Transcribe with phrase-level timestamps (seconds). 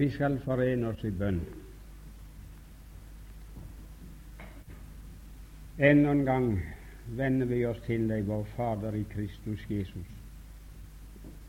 [0.00, 1.42] Vi skal forene oss i bønn.
[5.76, 6.46] Enda en gang
[7.18, 10.14] vender vi oss til deg, vår Fader i Kristus Jesus,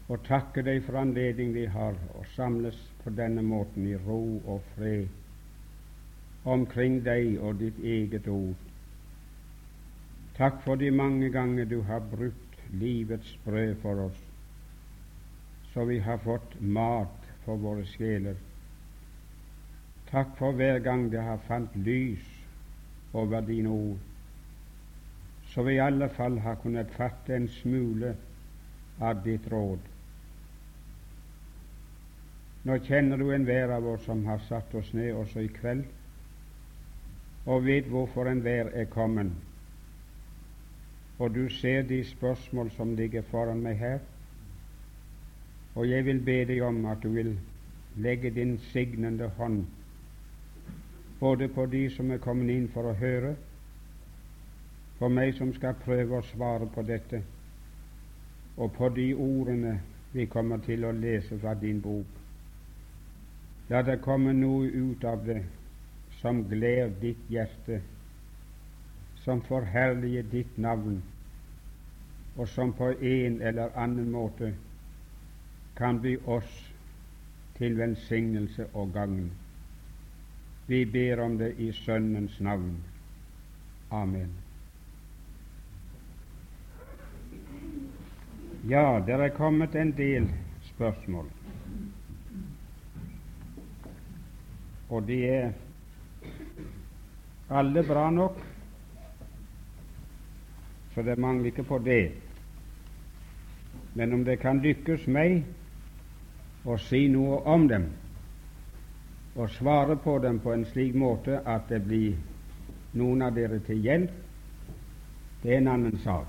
[0.10, 2.76] og takker deg for anledning vi har å samles
[3.06, 5.08] på denne måten i ro og fred
[6.44, 8.68] omkring deg og ditt eget ord.
[10.36, 14.22] Takk for de mange ganger du har brukt livets brød for oss,
[15.72, 18.36] så vi har fått mat for våre sjeler.
[20.12, 22.26] Takk for hver gang det har falt lys
[23.14, 23.98] over dine ord,
[25.52, 28.16] så vi i alle fall har kunnet fatte en smule
[29.00, 29.88] av ditt råd.
[32.64, 35.86] Nå kjenner du enhver av oss som har satt oss ned også i kveld,
[37.46, 39.32] og vet hvorfor enhver er kommet.
[41.18, 44.00] Og du ser de spørsmål som ligger foran meg her,
[45.76, 47.38] og jeg vil be deg om at du vil
[47.96, 49.66] legge din signende hånd
[51.22, 53.36] både på de som er kommet inn for å høre,
[54.98, 57.20] på meg som skal prøve å svare på dette,
[58.58, 59.76] og på de ordene
[60.14, 62.18] vi kommer til å lese fra din bok.
[63.70, 65.44] La det komme noe ut av det
[66.24, 67.84] som gleder ditt hjerte,
[69.22, 71.04] som forherliger ditt navn,
[72.36, 74.56] og som på en eller annen måte
[75.78, 76.74] kan bli oss
[77.58, 79.32] til velsignelse og gagn.
[80.68, 82.78] Vi ber om det i Sønnens navn.
[83.92, 84.32] Amen.
[88.70, 90.30] Ja, det er kommet en del
[90.64, 91.26] spørsmål,
[94.90, 95.52] og de er
[97.50, 98.38] alle bra nok,
[100.94, 102.12] så det mangler ikke på det.
[103.94, 105.44] Men om det kan lykkes meg
[106.66, 107.88] å si noe om dem
[109.36, 112.18] og svare på dem på en slik måte at det blir
[113.00, 114.12] noen av dere til hjelp,
[115.42, 116.28] det er en annen sak.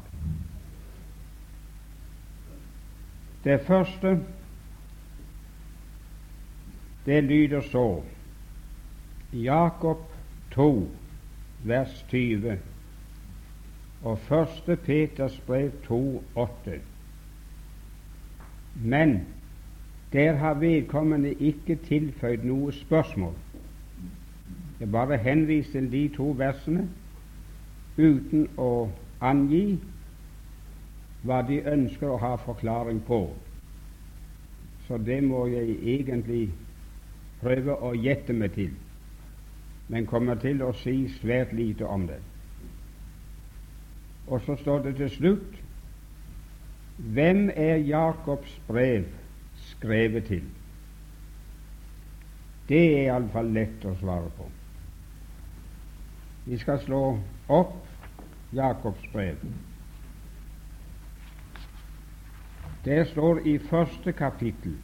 [3.43, 4.21] Det første,
[7.07, 7.87] det lyder så
[9.33, 10.07] Jakob
[10.55, 10.69] 2,
[11.67, 12.59] vers 20
[14.05, 14.79] og 1.
[14.85, 16.79] Peters brev 2, 8.
[18.75, 19.21] Men
[20.13, 23.35] der har vedkommende ikke tilføyd noe spørsmål.
[24.81, 26.89] Jeg bare henviser til de to versene
[27.99, 28.91] uten å
[29.21, 29.79] angi
[31.23, 33.21] hva de ønsker å ha forklaring på.
[34.89, 36.51] Så det må jeg egentlig
[37.41, 38.75] prøve å gjette meg til,
[39.89, 42.21] men kommer til å si svært lite om det.
[44.27, 45.59] Og så står det til slutt
[47.03, 49.07] Hvem er Jakobs brev
[49.83, 50.45] skrevet til?
[52.69, 54.47] Det er iallfall lett å svare på.
[56.47, 57.03] Vi skal slå
[57.51, 57.75] opp
[58.55, 59.43] Jakobs brev.
[62.85, 64.79] Det står i første kapittel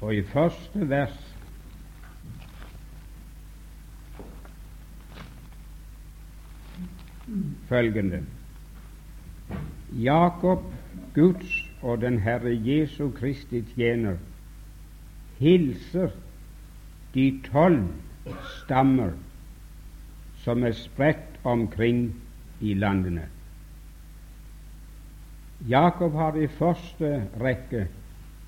[0.00, 1.16] og i første vers
[7.68, 8.22] følgende
[9.92, 10.64] Jakob,
[11.14, 14.16] Guds og den Herre Jesu Kristi tjener,
[15.38, 16.10] hilser
[17.14, 17.84] de tolv
[18.62, 19.10] stammer
[20.44, 22.14] som er spredt omkring
[22.60, 23.28] i landene.
[25.68, 27.86] Jakob har i første rekke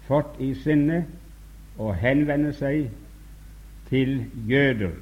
[0.09, 1.03] fått i sinne
[1.78, 2.91] å henvende seg
[3.88, 4.19] til
[4.49, 4.93] jøder,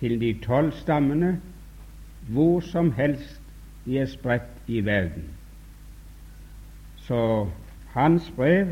[0.00, 1.34] til de tolv stammene,
[2.28, 3.40] hvor som helst
[3.84, 5.39] de er spredt i verden.
[7.10, 7.48] Så
[7.92, 8.66] hans brev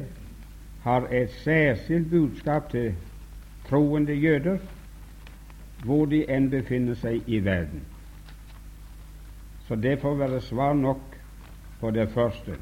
[0.82, 2.94] har et særskilt budskap til
[3.68, 4.58] troende jøder
[5.84, 7.80] hvor de enn befinner seg i verden.
[9.66, 11.16] Så det får være svar nok
[11.80, 12.54] på det første.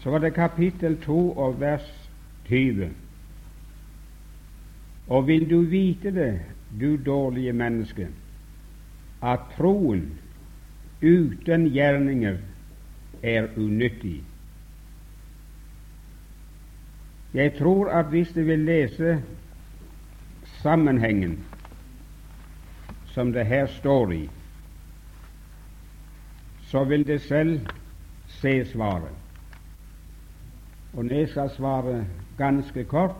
[0.00, 1.90] Så var det kapittel 2 og vers
[2.48, 2.88] 20.
[5.08, 6.40] Og vil du vite det,
[6.80, 8.08] du dårlige menneske,
[9.22, 10.08] at troen
[11.02, 12.40] uten gjerninger
[13.22, 14.22] er unyttig.
[17.34, 19.22] Jeg tror at hvis du vil lese
[20.62, 21.38] sammenhengen
[23.06, 24.30] som det her står i,
[26.62, 27.60] så vil det selv
[28.28, 29.14] se svaret.
[30.92, 32.06] Og når jeg skal svare
[32.38, 33.16] ganske kort,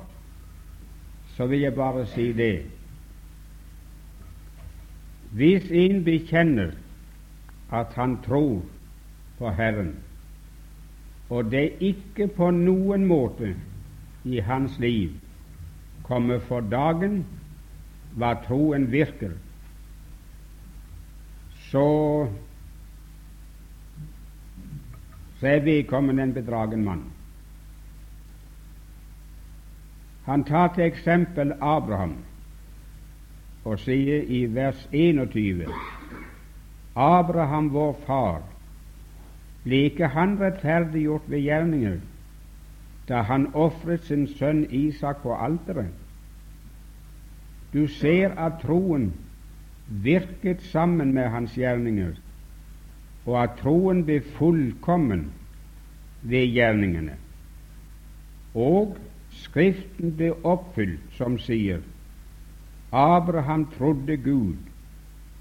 [1.36, 2.66] så vil jeg bare si det.
[5.32, 6.70] Hvis en bekjenner
[7.72, 8.62] at han tror
[9.42, 9.92] på Herren
[11.32, 13.54] og det ikke på noen måte
[14.28, 15.14] i hans liv
[16.04, 17.22] kommer for dagen
[18.20, 19.32] hva troen virker,
[21.70, 21.86] så
[25.40, 27.02] så er vedkommende en bedragen mann.
[30.28, 32.18] Han tar til eksempel Abraham
[33.64, 35.66] og sier i vers 21
[36.94, 38.51] Abraham, vår far,
[39.64, 42.00] ble ikke han rettferdiggjort ved gjerninger
[43.08, 45.90] da han ofret sin sønn Isak på alteret?
[47.72, 49.12] Du ser at troen
[50.04, 52.12] virket sammen med hans gjerninger,
[53.26, 55.26] og at troen ble fullkommen
[56.22, 57.16] ved gjerningene.
[58.54, 58.96] Og
[59.32, 61.80] Skriften ble oppfylt, som sier
[62.92, 64.58] Abraham trodde Gud,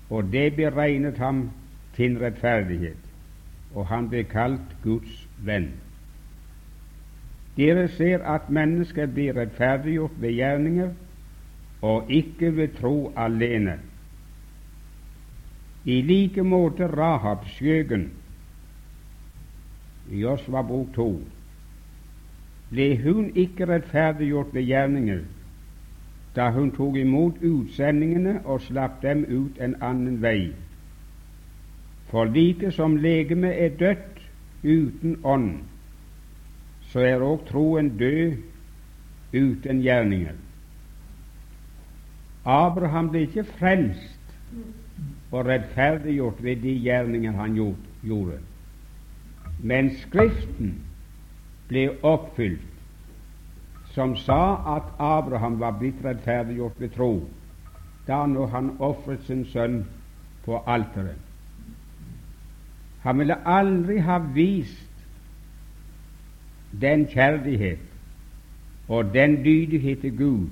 [0.09, 1.49] og det beregnet ham
[1.97, 3.00] til rettferdighet,
[3.73, 5.71] og han ble kalt Guds venn.
[7.57, 10.91] Dere ser at mennesker blir rettferdiggjort ved gjerninger
[11.81, 13.79] og ikke ved tro alene.
[15.85, 18.11] I like måte Rahab skjøgen
[20.11, 21.07] i Josva bok 2
[22.71, 25.23] ble hun ikke rettferdiggjort ved gjerninger
[26.35, 30.53] da hun tok imot utsendingene og slapp dem ut en annen vei.
[32.11, 34.19] For like som legemet er dødt
[34.63, 35.51] uten ånd,
[36.91, 38.33] så er òg troen død
[39.31, 40.35] uten gjerninger.
[42.43, 44.35] Abraham ble ikke frelst
[45.31, 48.41] og rettferdiggjort ved de gjerninger han gjorde,
[49.63, 50.75] men Skriften
[51.71, 52.67] ble oppfylt,
[53.95, 54.41] som sa
[54.75, 57.11] at Abraham var blitt rettferdiggjort ved tro,
[58.07, 59.85] da når han ofret sin sønn
[60.43, 61.30] på alteret.
[63.03, 64.87] Han ville aldri ha vist
[66.81, 67.79] den kjærlighet
[68.87, 70.49] og den dydighet til Gud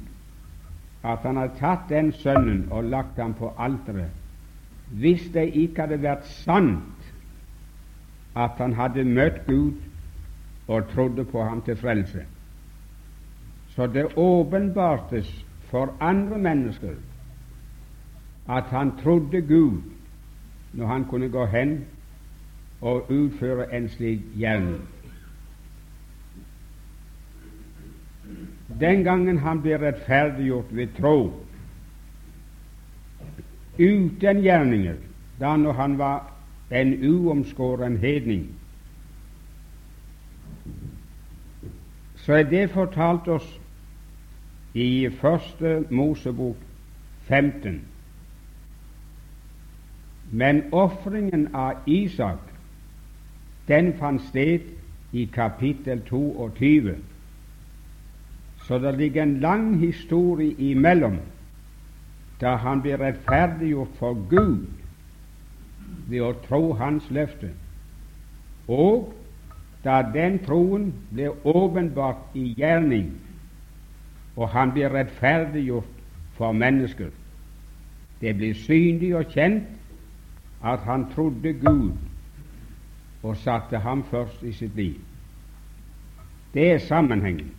[1.04, 4.12] at han hadde tatt den sønnen og lagt ham på alteret,
[4.92, 7.12] hvis det ikke hadde vært sant
[8.36, 9.78] at han hadde møtt Gud
[10.68, 12.26] og trodde på ham til frelse.
[13.76, 15.30] Så det åpenbartes
[15.70, 16.98] for andre mennesker
[18.50, 19.82] at han trodde Gud
[20.74, 21.86] når han kunne gå hen
[22.82, 24.82] og utføre en slik gjerning.
[28.80, 31.34] Den gangen han ble rettferdiggjort ved tro,
[33.80, 34.96] uten gjerninger,
[35.40, 36.32] da når han var
[36.72, 38.48] en uomskåren hedning,
[42.16, 43.48] så er det fortalt oss
[44.74, 46.58] i Første Mosebok
[47.28, 47.82] 15.
[50.32, 52.49] Men ofringen av Isak,
[53.70, 54.66] den fant sted
[55.12, 56.96] i kapittel 22.
[58.68, 61.20] Så det ligger en lang historie imellom
[62.42, 64.68] da han blir rettferdiggjort for Gud
[66.08, 67.50] ved å tro Hans løfte,
[68.68, 69.10] og
[69.84, 73.12] da den troen ble åpenbart i gjerning,
[74.38, 76.00] og han ble rettferdiggjort
[76.38, 77.12] for mennesker.
[78.22, 79.68] Det ble synlig og kjent
[80.64, 81.92] at han trodde Gud
[83.24, 84.96] og satte ham først i sitt liv.
[86.54, 87.52] Det er sammenhengen.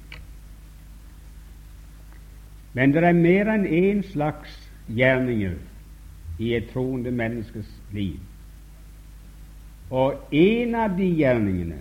[2.72, 4.52] Men det er mer enn én slags
[4.88, 5.56] gjerninger
[6.38, 8.18] i et troende menneskes liv.
[9.90, 11.80] Og en av de gjerningene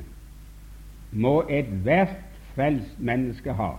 [1.11, 2.17] må ethvert
[2.55, 3.71] frelst menneske ha.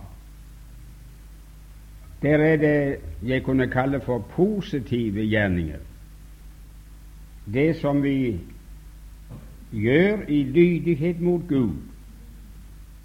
[2.21, 5.79] Der er det jeg kunne kalle for positive gjerninger.
[7.53, 8.39] Det som vi
[9.71, 11.75] gjør i lydighet mot Gud,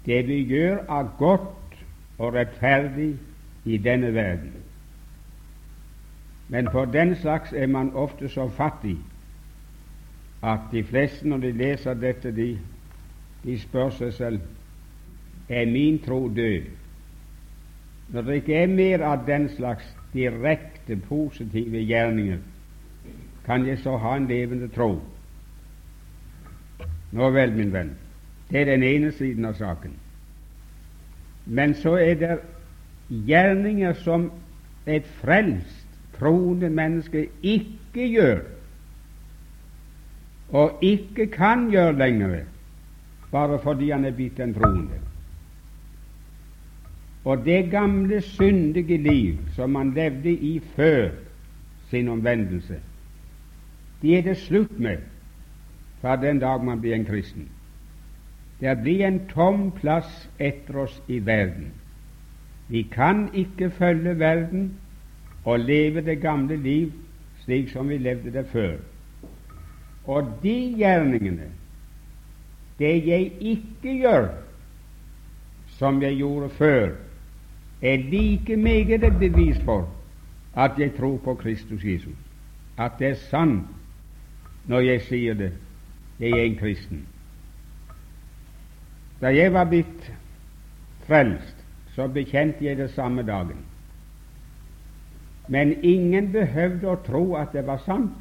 [0.05, 1.77] det vi gjør av godt
[2.17, 3.15] og rettferdig
[3.65, 4.53] i denne verden.
[6.49, 8.97] Men for den slags er man ofte så fattig
[10.43, 12.57] at de fleste, når de leser dette, de
[13.47, 14.39] de spør seg selv
[15.49, 16.65] er min tro død.
[18.11, 22.39] Når det ikke er mer av den slags direkte positive gjerninger,
[23.45, 24.97] kan jeg så ha en levende tro?
[27.11, 27.93] Nå vel, min venn,
[28.49, 29.93] det er den ene siden av saken.
[31.45, 32.37] Men så er det
[33.09, 34.29] gjerninger som
[34.87, 35.85] et frelst,
[36.17, 38.39] troende menneske ikke gjør,
[40.49, 42.39] og ikke kan gjøre lenger
[43.31, 44.99] bare fordi han er blitt en troende.
[47.27, 51.09] Og det gamle, syndige liv som han levde i før
[51.89, 52.79] sin omvendelse,
[54.01, 55.03] de er det slutt med
[56.07, 57.49] fra den dag man blir en kristen.
[58.59, 61.73] Det blir en tom plass etter oss i verden.
[62.67, 64.71] Vi kan ikke følge verden
[65.43, 66.91] og leve det gamle liv
[67.43, 68.77] slik som vi levde det før.
[70.05, 71.51] Og de gjerningene,
[72.79, 74.27] det jeg ikke gjør
[75.67, 76.89] som jeg gjorde før,
[77.81, 79.89] er like meget et bevis for
[80.55, 82.17] at jeg tror på Kristus Jesus,
[82.77, 83.67] at det er sant
[84.67, 85.51] når jeg sier det,
[86.19, 87.07] jeg er en kristen.
[89.21, 90.13] Da jeg var blitt
[91.07, 91.55] frelst,
[91.95, 93.57] så bekjente jeg det samme dagen.
[95.47, 98.13] Men ingen behøvde å tro at det var sant.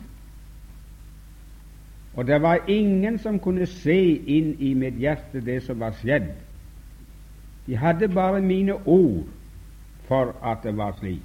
[2.16, 6.30] Og det var ingen som kunne se inn i mitt hjerte det som var skjedd.
[7.66, 9.26] De hadde bare mine ord
[10.08, 11.22] for at det var slik.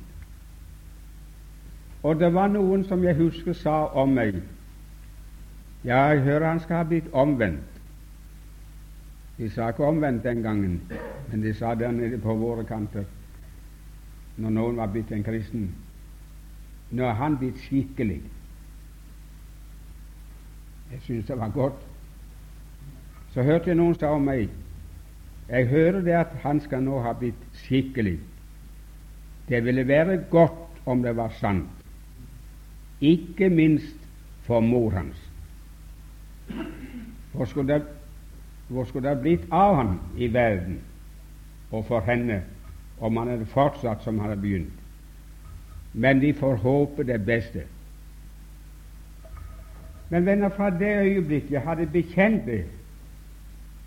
[2.04, 4.42] Og det var noen som jeg husker sa om meg
[5.86, 7.80] Ja, jeg hører han skal ha blitt omvendt.
[9.38, 10.82] De sa ikke omvendt den gangen,
[11.32, 13.04] men de sa der nede på våre kanter,
[14.38, 15.72] når noen var blitt en kristen
[16.92, 18.20] Nå er han blitt skikkelig.
[20.92, 21.86] Jeg syns det var godt.
[23.32, 24.50] Så hørte jeg noen sa om meg
[25.48, 28.18] Jeg hører det at han skal nå ha blitt skikkelig.
[29.48, 31.82] Det ville være godt om det var sant
[33.02, 33.98] ikke minst
[34.46, 35.31] for mor hans.
[37.34, 37.84] Hvor skulle det,
[38.68, 40.80] hvor skulle det blitt av ham i verden
[41.72, 42.42] og for henne
[43.00, 44.74] om han hadde fortsatt som han hadde begynt?
[45.94, 47.64] Men vi får håpe det beste.
[50.10, 52.66] Men venner, fra det øyeblikk jeg hadde bekjent det,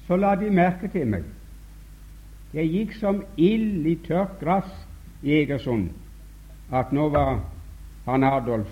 [0.06, 1.24] så la de merke til meg.
[2.54, 4.70] Jeg gikk som ild i tørt gress
[5.22, 5.90] i Egersund
[6.72, 7.40] at nå var
[8.06, 8.70] han Adolf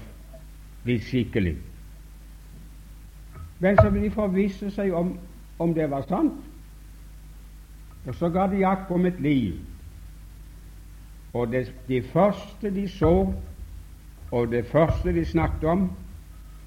[0.85, 1.57] blitt skikkelig.
[3.63, 5.13] Men så ville de forvisse seg om
[5.63, 6.41] om det var sant,
[8.07, 9.61] og så ga de jakt på mitt liv.
[11.33, 13.33] Og det, de første de så,
[14.31, 15.85] og det første de snakket om,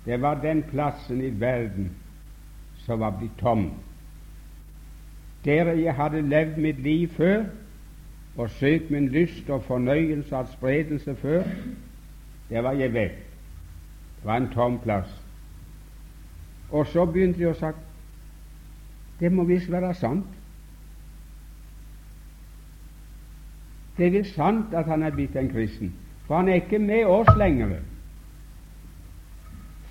[0.06, 1.90] det var den plassen i verden
[2.86, 3.68] som var blitt tom.
[5.46, 7.44] Der jeg hadde levd mitt liv før
[8.38, 11.44] og søkt min lyst og fornøyelse og spredelse før,
[12.50, 13.22] det var jeg vekk
[14.26, 15.25] var en tom plass.
[16.72, 17.82] Og så begynte de å sagt
[19.20, 20.28] det må visst være sant.
[23.98, 25.94] Det er visst sant at han er blitt en kristen,
[26.28, 27.78] for han er ikke med oss lenger.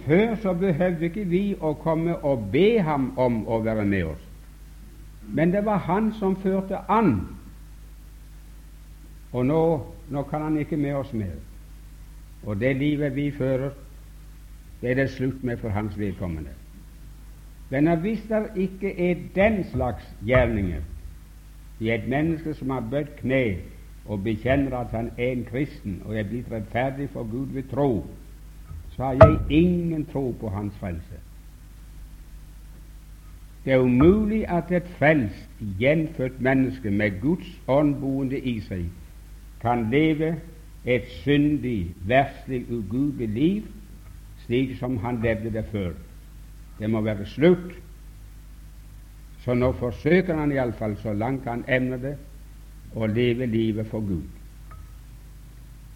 [0.04, 4.26] Før så behøvde ikke vi å komme og be ham om å være med oss,
[5.32, 7.14] men det var han som førte an.
[9.32, 9.62] Og nå,
[10.12, 11.38] nå kan han ikke med oss mer.
[12.44, 13.72] Og det livet vi fører,
[14.82, 16.52] det er det slutt med for hans vedkommende.
[17.70, 20.80] Men hvis det ikke er den slags gjerninger
[21.80, 23.56] i et menneske som har bøtt kne
[24.06, 28.06] og bekjenner at han er en kristen og er blitt rettferdig for Gud ved tro,
[28.96, 31.20] så har jeg ingen tro på hans frelse.
[33.64, 35.48] Det er umulig at et frelst,
[35.80, 38.84] gjenfødt menneske med Guds ånd boende i seg
[39.64, 40.34] kan leve
[40.84, 43.62] et syndig, verslig, ugudelig liv
[44.44, 45.92] slik som han levde det før.
[46.78, 47.74] Det må være slutt.
[49.44, 52.14] Så nå forsøker han iallfall, så langt han evner det,
[52.94, 54.24] å leve livet for Gud.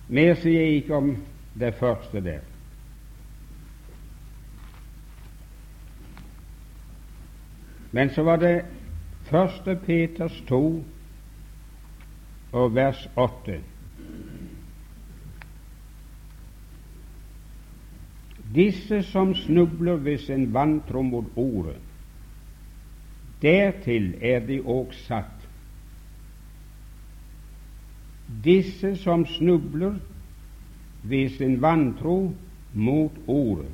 [0.08, 1.10] Mer sier jeg ikke om
[1.58, 2.44] det første der.
[7.92, 8.64] Men så var det
[9.30, 10.60] første Peters 2
[12.52, 13.60] og vers 8.
[18.54, 21.76] Disse som snubler ved sin vantro mot Ordet,
[23.42, 25.44] dertil er de òg satt.
[28.44, 29.98] Disse som snubler
[31.02, 32.32] ved sin vantro
[32.74, 33.72] mot Ordet,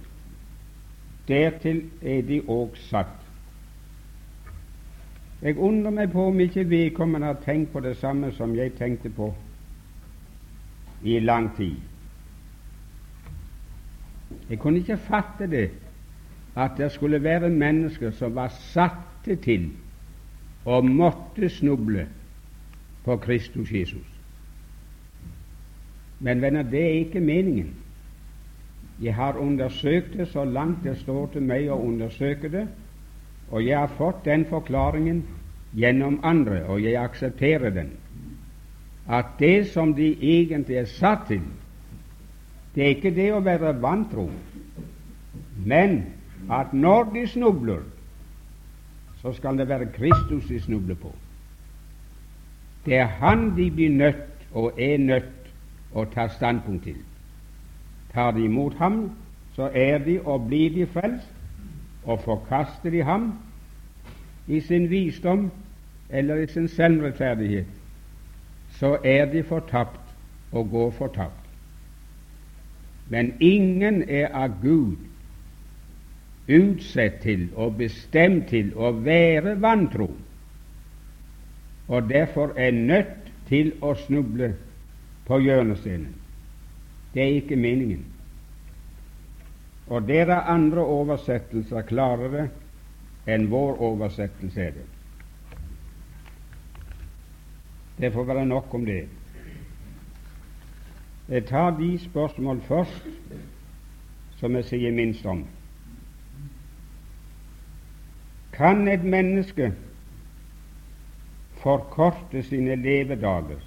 [1.28, 3.20] dertil er de òg satt.
[5.42, 9.10] Jeg undrer meg på om ikke vedkommende har tenkt på det samme som jeg tenkte
[9.12, 9.34] på
[11.04, 11.76] i lang tid.
[14.50, 15.70] Jeg kunne ikke fatte det,
[16.56, 19.70] at det skulle være mennesker som var satt til
[20.64, 22.06] å måtte snuble
[23.04, 24.10] på Kristus Jesus.
[26.20, 27.74] Men venner, det er ikke meningen.
[29.02, 32.66] Jeg har undersøkt det så langt det står til meg å undersøke det,
[33.50, 35.24] og jeg har fått den forklaringen
[35.74, 37.90] gjennom andre, og jeg aksepterer den,
[39.10, 41.42] at det som de egentlig er satt til,
[42.74, 44.28] det er ikke det å være vantro,
[45.66, 46.00] men
[46.50, 47.82] at når de snubler,
[49.22, 51.12] så skal det være Kristus de snubler på.
[52.84, 55.52] Det er Han de blir nødt og er nødt
[55.94, 56.98] å ta standpunkt til.
[58.12, 59.10] Tar de imot ham,
[59.54, 61.30] så er de og blir de frelst,
[62.04, 63.32] og forkaster de ham
[64.46, 65.50] i sin visdom
[66.10, 67.66] eller i sin selvrettferdighet,
[68.70, 70.00] så er de fortapt
[70.52, 71.43] og går fortapt.
[73.08, 74.96] Men ingen er av Gud
[76.48, 80.10] utsett til og bestemt til å være vantro,
[81.88, 84.54] og derfor er nødt til å snuble
[85.28, 86.12] på hjørnestenen.
[87.14, 88.04] Det er ikke meningen.
[89.86, 92.48] Og der er andre oversettelser klarere
[93.28, 94.86] enn vår oversettelse er det.
[98.00, 99.04] Det får være nok om det.
[101.28, 103.06] Jeg tar de spørsmål først
[104.36, 105.46] som jeg sier minst om.
[108.52, 109.72] Kan et menneske
[111.62, 113.62] forkorte sine levedager,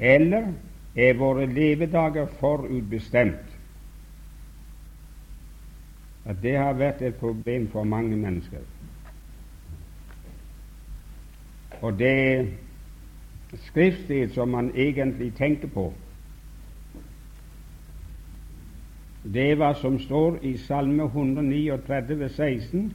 [0.00, 0.48] eller
[0.96, 3.52] er våre levedager forutbestemt?
[6.24, 8.64] At det har vært et problem for mange mennesker.
[11.82, 12.56] Og det
[13.54, 15.92] skriftsted som man egentlig tenker på,
[19.32, 22.92] det er hva som står i Salme 139, 16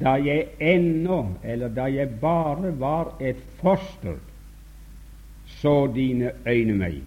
[0.00, 4.16] Da jeg ennå, eller da jeg bare var et foster,
[5.60, 7.02] så dine øyne meg,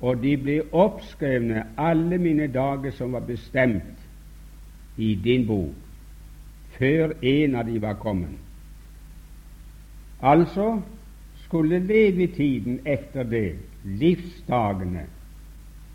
[0.00, 4.04] og de ble oppskrevne alle mine dager som var bestemt
[4.98, 5.72] i din bok
[6.76, 8.41] før en av de var kommet.
[10.22, 10.80] Altså
[11.44, 15.06] skulle levetiden etter det, livsdagene,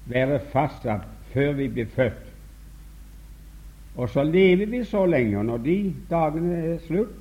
[0.06, 2.26] være fastsatt før vi ble født.
[3.98, 5.78] Og så lever vi så lenge, og når de
[6.10, 7.16] dagene er slutt,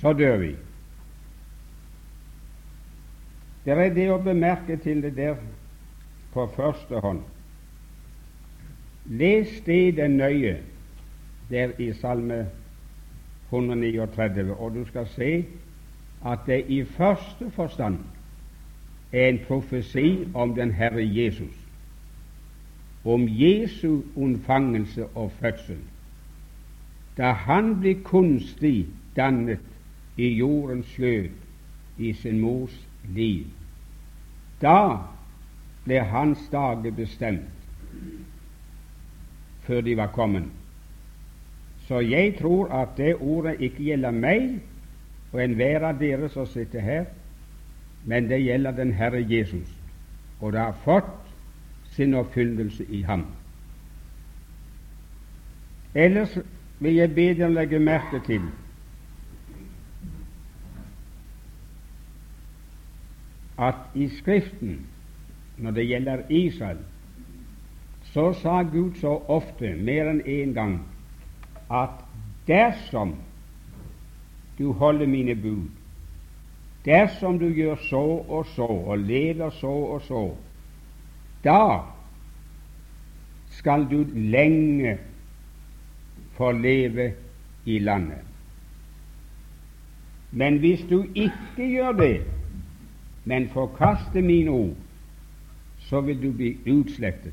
[0.00, 0.52] så dør vi.
[3.64, 5.40] Det er det å bemerke til det der
[6.32, 7.24] på første hånd.
[9.06, 10.58] Les stedet nøye
[11.50, 12.44] der i Salme
[13.50, 15.30] 139, og du skal se
[16.32, 17.98] at det i første forstand
[19.12, 21.54] er en profesi om den Herre Jesus,
[23.04, 25.78] om Jesu unnfangelse og fødsel.
[27.16, 28.86] Da han ble kunstig
[29.16, 29.60] dannet
[30.16, 31.28] i jordens skjød
[31.98, 32.74] i sin mors
[33.08, 33.46] liv,
[34.62, 34.98] da
[35.84, 37.52] ble hans dager bestemt
[39.66, 40.44] før de var kommet.
[41.86, 44.60] Så jeg tror at det ordet ikke gjelder meg
[45.32, 47.06] og enhver av dere som sitter her,
[48.04, 49.68] men det gjelder den Herre Jesus,
[50.40, 51.32] og det har fått
[51.96, 53.26] sin oppfyllelse i ham.
[55.94, 56.38] Ellers
[56.78, 58.44] vil jeg be dere legge merke til
[63.58, 64.86] at i Skriften,
[65.56, 66.78] når det gjelder Israel,
[68.12, 70.74] så sa Gud så ofte, mer enn én en gang,
[71.72, 72.04] at
[72.46, 73.14] dersom
[74.58, 75.68] du holder mine bud,
[76.84, 80.22] dersom du gjør så og så og lever så og så,
[81.44, 81.80] da
[83.50, 84.98] skal du lenge
[86.36, 87.12] få leve
[87.64, 88.22] i landet.
[90.30, 92.22] Men hvis du ikke gjør det,
[93.24, 94.76] men forkaster mine ord,
[95.78, 97.32] så vil du bli utslettet.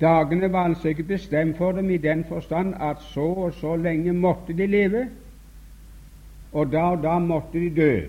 [0.00, 4.12] Dagene var altså ikke bestemt for dem i den forstand at så og så lenge
[4.12, 5.08] måtte de leve,
[6.52, 8.00] og da og da måtte de dø.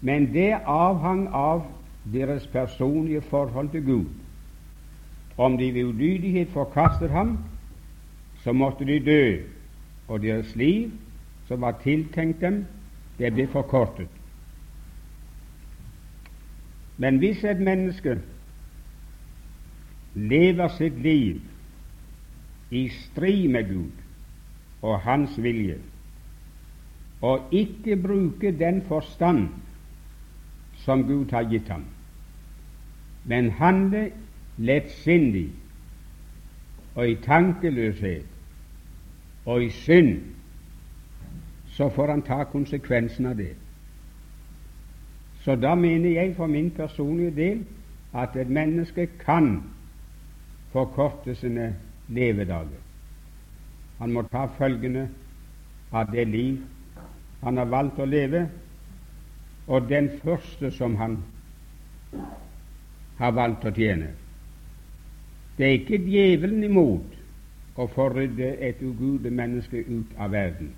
[0.00, 1.64] Men det avhang av
[2.12, 4.04] deres personlige forhold til Gud.
[5.36, 7.38] Om de ved ulydighet forkastet ham,
[8.42, 9.36] så måtte de dø,
[10.08, 10.90] og deres liv,
[11.48, 12.64] som var tiltenkt dem,
[13.18, 14.08] det ble forkortet.
[16.96, 18.18] Men hvis et menneske
[20.14, 21.40] lever sitt liv
[22.70, 23.90] i strid med Gud
[24.82, 25.78] og Hans vilje,
[27.20, 29.48] og ikke bruker den forstand
[30.76, 31.84] som Gud har gitt ham,
[33.24, 34.08] men handler
[34.56, 35.50] lettsindig
[36.94, 38.26] og i tankeløshet
[39.44, 40.20] og i synd,
[41.70, 43.54] så får han ta konsekvensen av det.
[45.40, 47.62] Så da mener jeg for min personlige del
[48.14, 49.62] at et menneske kan
[50.72, 51.74] forkorte sine
[52.08, 52.80] levedager.
[53.98, 55.08] Han må ta følgende
[55.92, 56.60] av det liv
[57.40, 58.42] han har valgt å leve,
[59.66, 61.16] og den første som han
[63.20, 64.10] har valgt å tjene.
[65.56, 67.16] Det er ikke djevelen imot
[67.80, 70.74] å få rydde et ugudelig menneske ut av verden.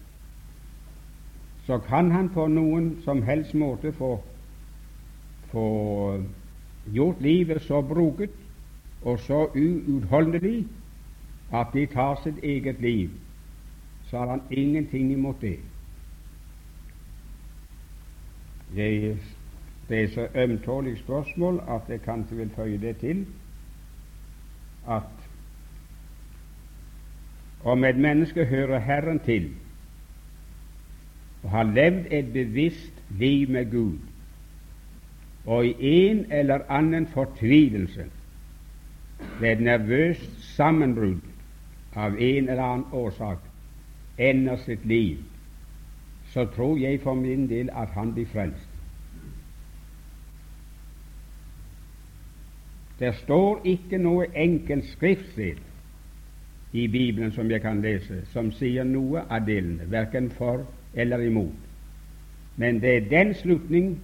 [1.67, 4.17] Så kan han på noen som helst måte få,
[5.51, 5.67] få
[6.95, 8.42] gjort livet så broket
[9.03, 10.67] og så uutholdelig
[11.53, 13.11] at de tar sitt eget liv,
[14.11, 15.59] så har han ingenting imot det.
[18.75, 19.19] Det,
[19.89, 23.27] det er så ømtålig spørsmål at jeg kanskje vil føye det til
[24.89, 25.03] at
[27.65, 29.51] om et menneske hører Herren til
[31.43, 33.99] og har levd et bevisst liv med Gud,
[35.47, 38.05] og i en eller annen fortvilelse
[39.43, 41.21] ved et nervøst sammenbrudd
[41.99, 43.39] av en eller annen årsak
[44.19, 45.19] ender sitt liv,
[46.33, 48.69] så tror jeg for min del at han blir frelst.
[53.03, 55.59] Det står ikke noe enkelt skriftsted
[56.73, 60.63] i Bibelen som jeg kan lese, som sier noe av delene, verken for
[60.95, 61.69] eller imot.
[62.57, 63.97] Men det er den slutning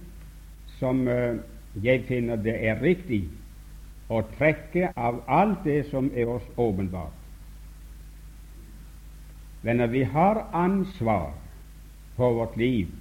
[0.79, 1.39] som uh,
[1.83, 3.23] jeg finner det er riktig
[4.09, 7.15] å trekke av alt det som er oss åpenbart.
[9.61, 11.33] Venner, vi har ansvar
[12.15, 12.91] for vårt liv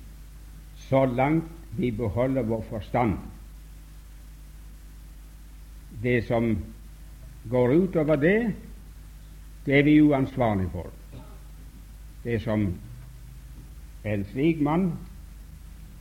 [0.89, 3.19] så langt vi beholder vår forstand
[6.03, 6.59] det som
[7.51, 8.53] går utover det,
[9.67, 10.91] det er vi uansvarlige for.
[12.25, 12.75] Det som
[14.05, 14.93] en slik mann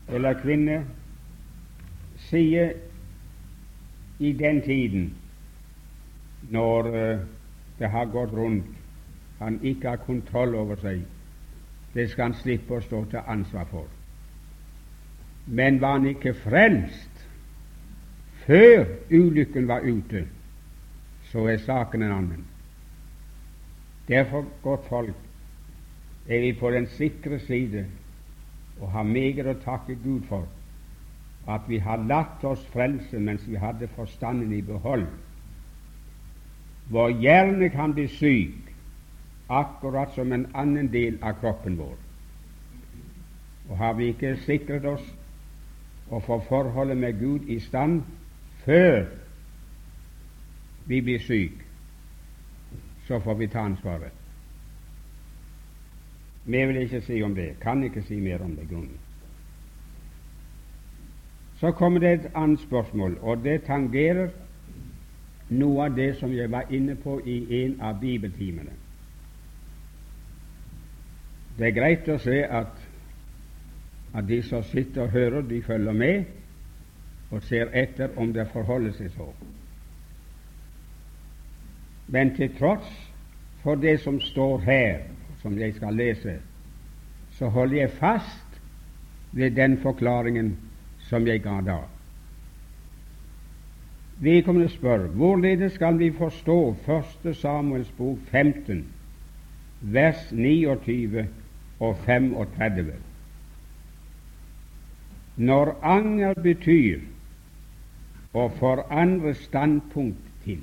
[0.08, 0.82] eller kvinne
[2.30, 2.74] sier
[4.20, 5.14] i den tiden
[6.50, 7.20] når uh,
[7.80, 8.66] det har gått rundt,
[9.40, 11.04] han ikke har kontroll over seg,
[11.94, 13.86] det skal han slippe å stå til ansvar for.
[15.46, 17.24] Men var han ikke frelst,
[18.46, 20.26] før ulykken var ute,
[21.32, 22.44] så er saken en annen.
[24.08, 25.16] Derfor, godt folk,
[26.28, 27.86] er vi på den sikre side
[28.80, 30.48] og har meget å takke Gud for
[31.48, 35.06] at vi har latt oss frelse mens vi hadde forstanden i behold.
[36.90, 38.74] Vår hjerne kan bli syk,
[39.50, 41.96] akkurat som en annen del av kroppen vår.
[43.70, 45.04] Og har vi ikke sikret oss
[46.12, 48.02] å få forholdet med Gud i stand,
[48.64, 49.06] før
[50.88, 51.64] vi blir syke,
[53.08, 54.12] så får vi ta ansvaret.
[56.48, 57.54] Mer vil ikke si om det.
[57.60, 58.70] Kan ikke si mer om det.
[58.70, 59.07] grunnen.
[61.60, 64.30] Så kommer det et annet spørsmål, og det tangerer
[65.50, 68.76] noe av det som jeg var inne på i en av bibeltimene.
[71.58, 72.76] Det er greit å se at,
[74.14, 76.26] at de som sitter og hører, de følger med,
[77.32, 79.32] og ser etter om det forholder seg så.
[82.08, 82.92] Men til tross
[83.64, 85.02] for det som står her,
[85.42, 86.38] som jeg skal lese,
[87.36, 88.62] så holder jeg fast
[89.32, 90.56] ved den forklaringen
[91.10, 91.78] som jeg ga da.
[94.20, 96.76] Vedkommende spør hvorledes skal vi forstå
[97.26, 97.36] 1.
[97.38, 98.86] Samuels bok 15,
[99.82, 101.28] vers 29
[101.80, 102.94] og 35.
[105.38, 107.00] Når anger betyr
[108.34, 110.60] og forandre standpunkt til.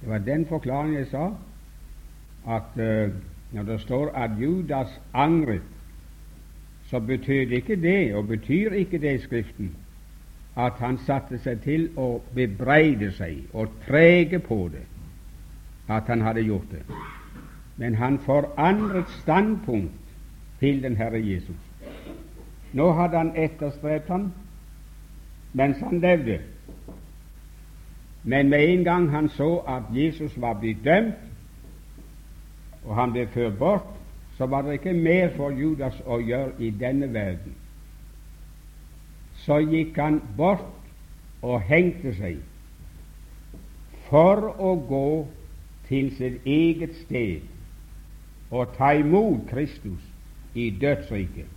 [0.00, 1.26] Det var den forklaringen jeg sa,
[2.48, 3.14] at uh,
[3.52, 5.62] når det står at Judas angret,
[6.90, 9.76] så betød ikke det, og betyr ikke det i Skriften,
[10.56, 14.82] at han satte seg til å bebreide seg og trege på det,
[15.88, 16.82] at han hadde gjort det.
[17.76, 20.16] Men han forandret standpunkt
[20.58, 21.56] til den Herre Jesus.
[22.72, 24.32] Nå hadde han etterstrebt ham
[25.52, 26.40] mens han levde.
[28.22, 31.14] Men med en gang han så at Jesus var blitt dømt,
[32.84, 33.99] og han ble ført bort,
[34.40, 37.52] så var det ikke mer for Judas å gjøre i denne verden.
[39.42, 40.64] Så gikk han bort
[41.44, 42.38] og hengte seg
[44.06, 45.10] for å gå
[45.90, 47.44] til sitt eget sted
[48.48, 50.08] og ta imot Kristus
[50.56, 51.52] i dødsriket.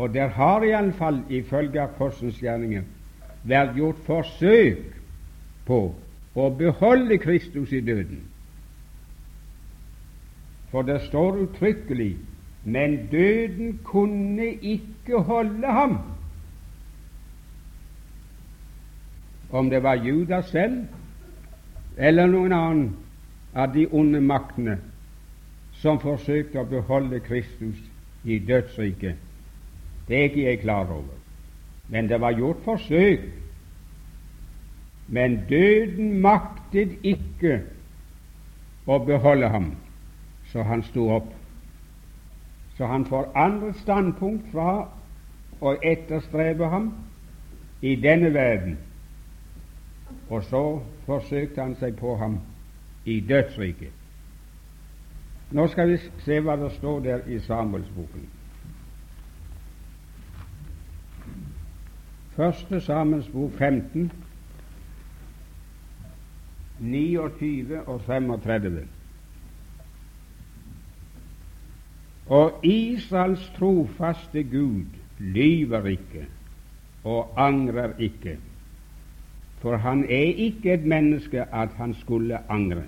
[0.00, 2.88] Og der har iallfall ifølge apostelens gjerninger
[3.44, 4.96] vært gjort forsøk
[5.68, 5.84] på
[6.32, 8.31] å beholde Kristus i døden.
[10.72, 12.12] For det står uttrykkelig
[12.64, 15.98] men døden kunne ikke holde ham.
[19.50, 20.86] Om det var Judas selv
[21.98, 22.86] eller noen annen
[23.54, 24.78] av de onde maktene
[25.82, 27.76] som forsøkte å beholde Kristus
[28.24, 29.18] i dødsriket,
[30.08, 31.18] det er ikke jeg klar over.
[31.88, 33.30] Men det var gjort forsøk
[35.12, 37.58] Men døden maktet ikke
[38.86, 39.66] å beholde ham,
[40.52, 41.32] så han sto opp.
[42.76, 44.88] Så han forandret standpunkt fra
[45.60, 46.92] å etterstrebe ham
[47.82, 48.78] i denne verden,
[50.28, 50.62] og så
[51.06, 52.38] forsøkte han seg på ham
[53.04, 53.92] i dødsriket.
[55.52, 58.28] Nå skal vi se hva det står der i Samuelsboken.
[62.36, 64.12] Første Samuels bok 15,
[66.80, 68.88] 29 og 35.
[72.32, 74.84] Og Israels trofaste Gud
[75.18, 76.22] lyver ikke
[77.04, 78.38] og angrer ikke,
[79.60, 82.86] for han er ikke et menneske at han skulle angre.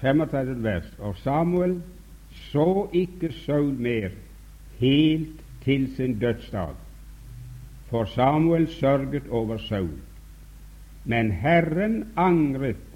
[0.00, 0.90] 35 vers.
[0.98, 1.82] Og Samuel
[2.50, 4.08] så ikke Saul mer
[4.78, 6.74] helt til sin dødsdag,
[7.86, 9.98] for Samuel sørget over Saul.
[11.04, 12.86] Men Herren angret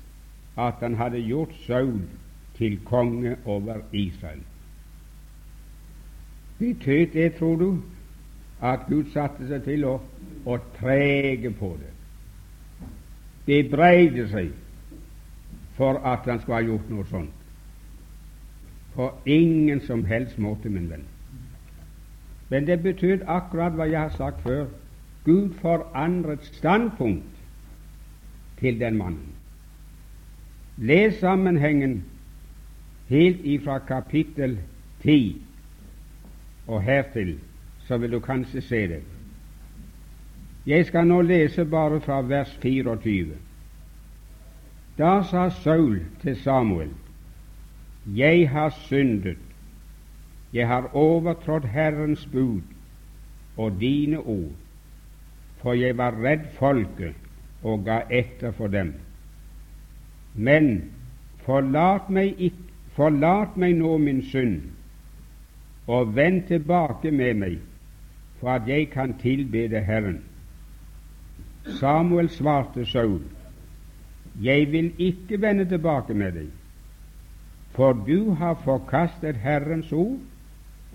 [0.58, 2.00] at han hadde gjort Saul
[2.58, 4.40] til konge over Israel.
[6.58, 7.82] Betød det, tror du,
[8.62, 9.98] at Gud satte seg til å,
[10.48, 11.92] å trege på det,
[13.46, 14.54] bebreide seg
[15.76, 17.44] for at han skulle ha gjort noe sånt?
[18.96, 21.04] På ingen som helst måte, min venn.
[22.48, 24.66] Men det betød akkurat hva jeg har sagt før.
[25.26, 27.40] Gud forandret standpunkt
[28.60, 29.34] til den mannen.
[30.76, 32.04] Les sammenhengen
[33.08, 34.58] helt ifra kapittel
[35.02, 35.42] 10
[36.66, 37.38] og hertil,
[37.86, 39.02] så vil du kanskje se det.
[40.66, 43.36] Jeg skal nå lese bare fra vers 24.
[44.98, 46.90] Da sa Saul til Samuel,
[48.16, 49.38] Jeg har syndet,
[50.52, 52.60] jeg har overtrådt Herrens bud
[53.56, 54.52] og dine ord,
[55.56, 57.14] for jeg var redd folket
[57.62, 58.94] og ga etter for dem.
[60.34, 60.92] Men
[61.44, 62.65] forlat meg, ikke,
[62.96, 64.60] forlat meg nå min synd,
[65.86, 67.58] og vend tilbake med meg,
[68.40, 70.22] for at jeg kan tilbede Herren.
[71.80, 73.22] Samuel svarte Saul,
[74.42, 76.48] Jeg vil ikke vende tilbake med deg,
[77.72, 80.18] for du har forkastet Herrens ord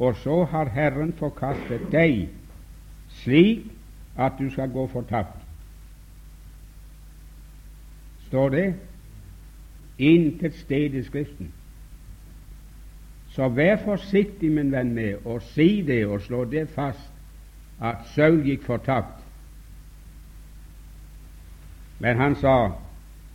[0.02, 2.30] og så har Herren forkastet deg,
[3.22, 3.68] slik
[4.18, 5.38] at du skal gå fortapt.
[8.28, 8.68] Står det?
[10.00, 11.52] Intet sted i Skriften.
[13.32, 17.12] Så vær forsiktig, min venn, med å si det og slå det fast
[17.82, 19.22] at Saul gikk fortapt.
[22.02, 22.56] Men han sa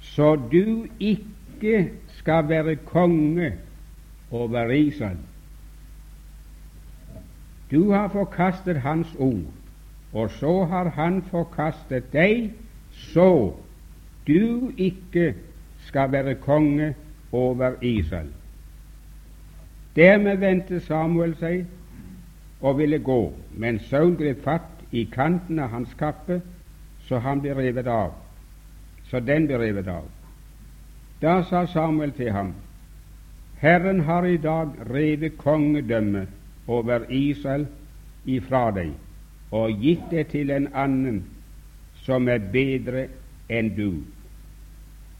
[0.07, 3.53] så du ikke skal være konge
[4.31, 5.19] over Israel.
[7.71, 9.51] Du har forkastet Hans ord,
[10.13, 12.53] og så har Han forkastet deg,
[12.93, 13.55] så
[14.27, 15.35] du ikke
[15.87, 16.95] skal være konge
[17.33, 18.31] over Israel.
[19.97, 21.65] Dermed vendte Samuel seg
[22.61, 26.41] og ville gå, men Saul grep fatt i kanten av hans kappe,
[27.09, 28.13] så han ble revet av.
[29.11, 30.09] Så den ble revet av.
[31.23, 32.53] Da sa Samuel til ham,
[33.61, 36.29] Herren har i dag revet kongedømmet
[36.69, 37.65] over Israel
[38.27, 38.93] ifra deg
[39.55, 41.23] og gitt det til en annen
[42.05, 43.07] som er bedre
[43.49, 44.03] enn du.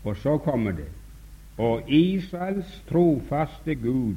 [0.05, 0.91] Og så kommer det
[1.57, 4.17] og Israels trofaste Gud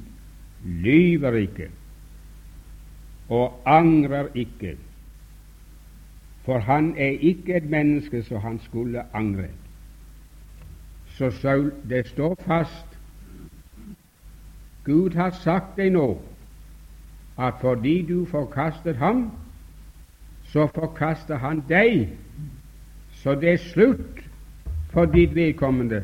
[0.63, 1.69] lyver ikke
[3.29, 4.77] og angrer ikke,
[6.45, 9.47] for han er ikke et menneske som han skulle angre.
[11.07, 12.85] Så Saul, det står fast.
[14.85, 16.21] Gud har sagt deg nå
[17.37, 19.31] at fordi du forkastet ham,
[20.43, 22.09] så forkaster han deg.
[23.11, 24.23] Så det er slutt
[24.89, 26.01] for ditt vedkommende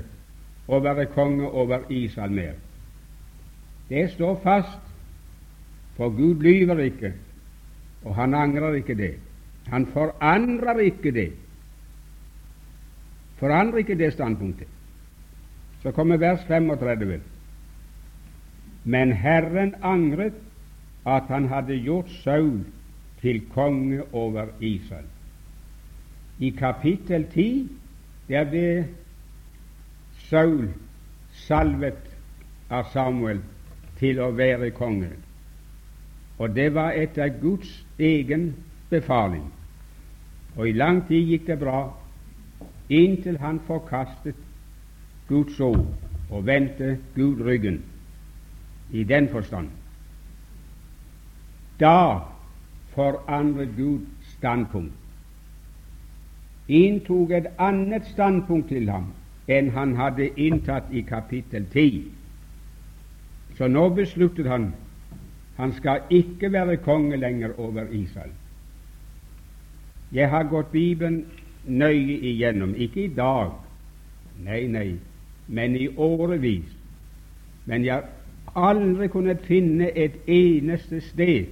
[0.67, 2.53] å være konge over Israel mer.
[3.89, 4.81] Det står fast,
[5.95, 7.13] for Gud lyver ikke,
[8.03, 9.13] og han angrer ikke det.
[9.67, 11.31] Han forandrer ikke det.
[13.35, 14.67] Forandrer ikke det standpunktet.
[15.81, 17.21] Så kommer vers 35.
[18.83, 20.33] Men Herren angret
[21.05, 22.65] at han hadde gjort Saul
[23.21, 25.05] til konge over Israel.
[26.39, 27.71] I kapittel 10
[28.29, 28.87] der ble
[30.29, 30.69] Saul
[31.45, 32.01] salvet
[32.69, 33.41] av Samuel
[33.99, 35.11] til å være konge,
[36.37, 38.53] og det var etter Guds egen
[38.89, 39.45] befaling.
[40.55, 41.79] Og i lang tid gikk det bra,
[42.89, 44.35] inntil han forkastet
[45.27, 45.85] Guds ord
[46.29, 47.81] og vendte Gud ryggen
[48.91, 49.69] i den forstand.
[51.79, 52.19] Da
[52.95, 54.05] forandret Gud
[54.37, 54.93] standpunkt.
[56.67, 59.11] inntok et annet standpunkt til ham
[59.47, 62.14] enn han hadde inntatt i kapittel 10.
[63.57, 64.73] Så nå besluttet han
[65.55, 68.31] han skal ikke være konge lenger over Israel.
[70.11, 71.25] Jeg har gått Bibelen
[71.65, 73.51] nøye igjennom, ikke i dag,
[74.43, 74.89] nei, nei,
[75.47, 76.75] men i årevis.
[77.65, 78.03] Men jeg
[78.47, 81.45] har aldri kunnet finne et eneste sted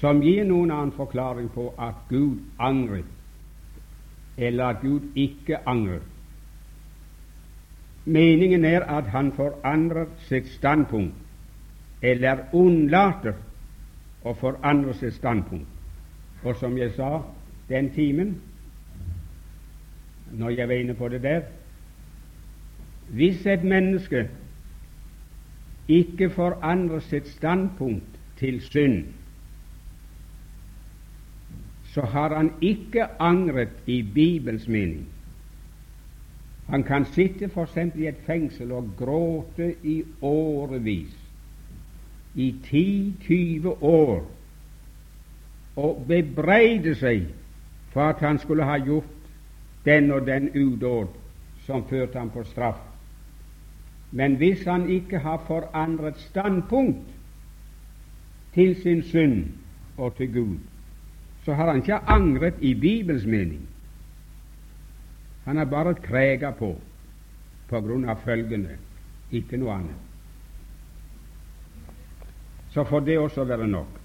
[0.00, 3.08] som gir noen annen forklaring på at Gud angret,
[4.36, 6.04] eller at Gud ikke angrer.
[8.04, 11.14] Meningen er at han forandrer sitt standpunkt,
[12.02, 13.36] eller unnlater
[14.24, 15.68] å forandre sitt standpunkt.
[16.42, 17.20] Og som jeg sa
[17.68, 18.34] den timen,
[20.32, 21.42] når jeg var inne på det der
[23.12, 24.28] Hvis et menneske
[25.88, 29.04] ikke forandrer sitt standpunkt til synd,
[31.92, 35.06] så har han ikke angret i Bibels mening.
[36.72, 37.76] Han kan sitte f.eks.
[38.00, 41.12] i et fengsel og gråte i årevis,
[42.34, 44.22] i 10-20 år,
[45.76, 47.26] og bebreide seg
[47.92, 49.28] for at han skulle ha gjort
[49.84, 51.12] den og den udåd
[51.66, 52.80] som førte ham på straff.
[54.10, 57.12] Men hvis han ikke har forandret standpunkt
[58.54, 59.44] til sin synd
[59.96, 60.56] og til Gud,
[61.44, 63.68] så har han ikke angret i Bibels mening.
[65.44, 66.74] Han har bare krega på
[67.68, 68.76] på grunn av følgende,
[69.32, 70.08] ikke noe annet.
[72.74, 73.98] Så får det også være nok.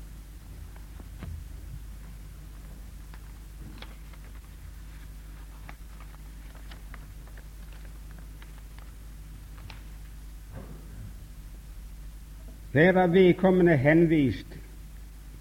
[12.77, 14.57] Der er vedkommende henvist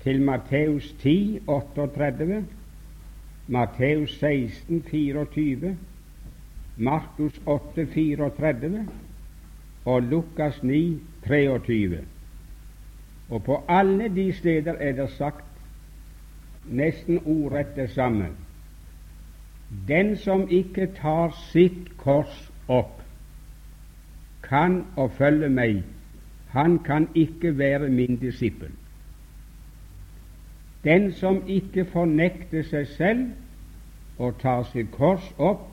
[0.03, 2.45] til Matteus 10, 38,
[3.49, 5.77] Matteus 16, 24,
[6.77, 8.89] Markus 8, 34
[9.85, 12.01] og Lukas 9, 23.
[13.29, 15.45] Og på alle de steder er det sagt
[16.67, 18.27] nesten ordrett det samme.
[19.89, 23.03] Den som ikke tar sitt kors opp,
[24.43, 25.83] kan å følge meg,
[26.51, 28.71] han kan ikke være min disippel.
[30.87, 35.73] Den som ikke fornekter seg selv og tar sitt kors opp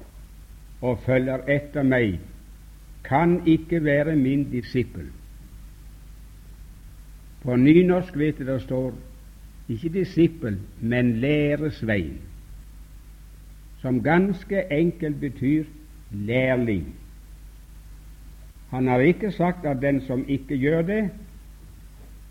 [0.81, 2.17] og følger etter meg,
[3.05, 5.05] kan ikke være min disippel.
[7.43, 8.93] På nynorsk vet du det står
[9.69, 12.17] ikke disippel, men læresvein,
[13.81, 15.63] som ganske enkelt betyr
[16.11, 16.87] lærling.
[18.69, 21.03] Han har ikke sagt at den som ikke gjør det,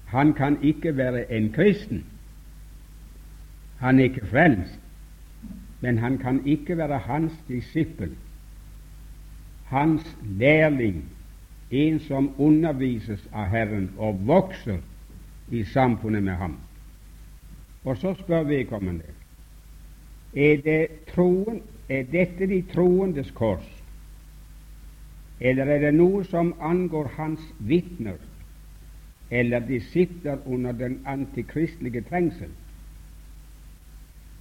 [0.07, 2.05] han kan ikke være en kristen.
[3.83, 4.79] Han er ikke frelst,
[5.81, 8.14] men han kan ikke være hans disippel,
[9.66, 11.05] hans lærling,
[11.71, 14.79] en som undervises av Herren og vokser
[15.51, 16.57] i samfunnet med ham.
[17.85, 19.05] Og så spør vedkommende
[20.37, 23.66] er, det troen, er dette de troendes kors,
[25.40, 28.21] eller er det noe som angår hans vitner,
[29.31, 32.53] eller de sitter under den antikristelige trengsel?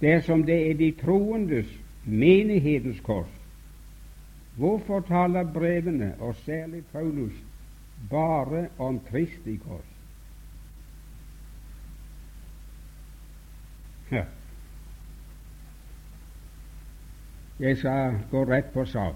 [0.02, 1.70] Dersom det er de troendes,
[2.04, 3.30] menighetens kors,
[4.56, 7.32] hvorfor taler brevene, og særlig Paulus,
[8.10, 9.92] bare om Kristi kors?
[17.60, 19.14] Jeg skal gå rett på sak.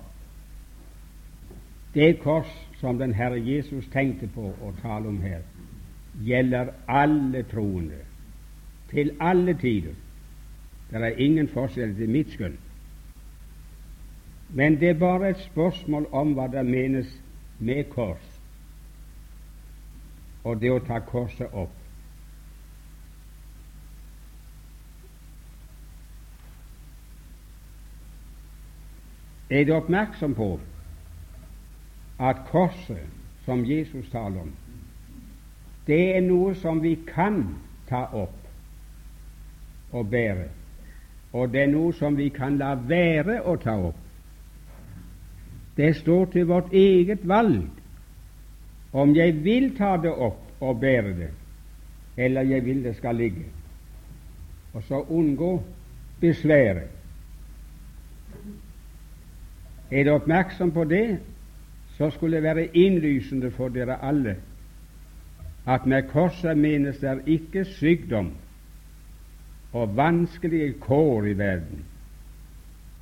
[1.95, 2.49] Det kors
[2.81, 5.43] som den Herre Jesus tenkte på å tale om her,
[6.23, 7.99] gjelder alle troende,
[8.91, 9.97] til alle tider.
[10.91, 12.59] Det er ingen forskjell til mitt skjønn.
[14.49, 17.09] Men det er bare et spørsmål om hva det menes
[17.59, 18.23] med kors,
[20.45, 21.75] og det å ta korset opp.
[29.51, 30.49] Er du oppmerksom på
[32.19, 33.11] at korset,
[33.45, 34.55] som Jesus taler om,
[35.87, 37.45] det er noe som vi kan
[37.87, 40.49] ta opp og bære
[41.37, 43.99] og det er noe som vi kan la være å ta opp.
[45.77, 47.67] Det står til vårt eget valg
[48.97, 51.31] om jeg vil ta det opp og bære det,
[52.17, 53.45] eller jeg vil det skal ligge,
[54.73, 55.59] og så unngå
[56.21, 56.89] besværet.
[59.91, 61.19] Er du oppmerksom på det,
[61.99, 64.39] så skulle det være innlysende for dere alle
[65.67, 68.31] at med korset menes det ikke sykdom,
[69.73, 71.85] og vanskelige kår i verden.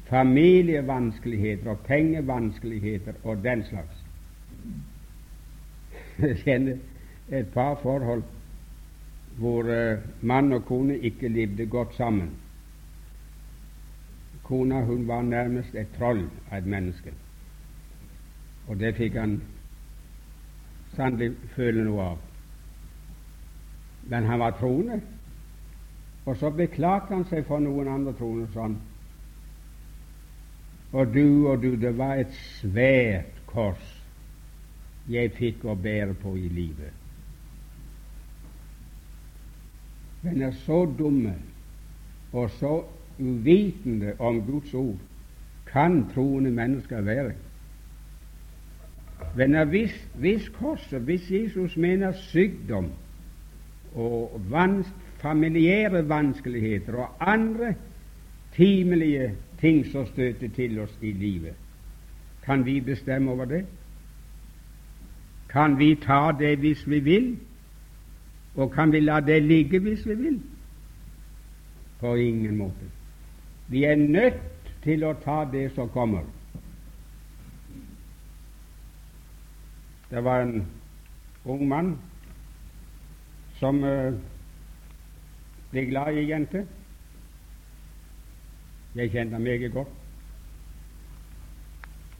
[0.04, 4.04] familievanskeligheter og pengevanskeligheter og den slags.
[6.18, 6.76] Jeg kjenner
[7.30, 8.22] et par forhold
[9.38, 12.30] hvor uh, mann og kone ikke levde godt sammen.
[14.42, 17.12] Kona hun var nærmest et troll av et menneske,
[18.68, 19.38] og det fikk han
[20.94, 22.18] sannelig føle noe av.
[24.12, 25.00] Men han var troende,
[26.24, 28.78] og så beklagte han seg for noen andre troende sånn.
[30.94, 33.90] Og du og du, det var et svært kors
[35.10, 36.92] jeg fikk å bære på i livet.
[40.24, 41.34] Men er så dumme
[42.32, 42.78] og så
[43.18, 45.02] uvitende om Guds ord
[45.68, 47.34] kan troende mennesker være.
[49.36, 52.92] Men hvis, hvis korset, hvis Jesus mener sykdom
[53.94, 54.88] og vans,
[55.24, 57.74] familiære vanskeligheter og andre
[58.56, 61.54] timelige ting som støter til oss i livet,
[62.44, 63.64] kan vi bestemme over det?
[65.48, 67.38] Kan vi ta det hvis vi vil,
[68.54, 70.42] og kan vi la det ligge hvis vi vil?
[72.00, 72.90] På ingen måte.
[73.68, 74.40] Vi er nødt
[74.84, 76.26] til å ta det som kommer.
[80.10, 80.66] Det var en
[81.44, 81.94] ung mann
[83.58, 84.12] som uh,
[85.74, 86.64] ble glad i ei jente.
[88.94, 89.88] Jeg kjente ham meget godt.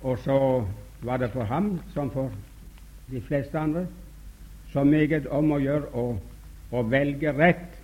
[0.02, 0.64] Og så
[1.02, 2.32] var det for ham som for
[3.10, 3.86] de fleste andre,
[4.72, 6.04] så meget om å gjøre å,
[6.72, 7.80] å velge rett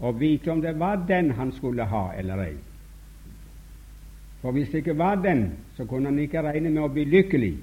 [0.00, 2.56] og vite om det var den han skulle ha eller ei.
[4.40, 7.54] For hvis det ikke var den, så kunne han ikke regne med å bli lykkelig.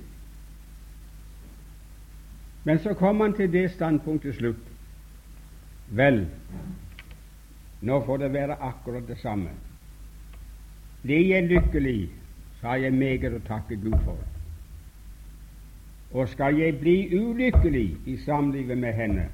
[2.65, 4.66] Men så kom han til det standpunktet til slutt.
[5.89, 6.25] Vel,
[7.81, 9.49] nå får det være akkurat det samme.
[11.01, 12.09] Blir jeg lykkelig,
[12.59, 14.17] så har jeg meget å takke Gud for.
[16.11, 19.27] Og skal jeg bli ulykkelig i samlivet med henne,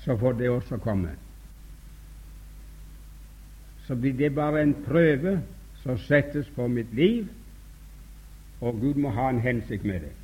[0.00, 1.10] så får det også komme.
[3.86, 5.40] Så blir det bare en prøve
[5.82, 7.28] som settes på mitt liv,
[8.60, 10.14] og Gud må ha en hensikt med det.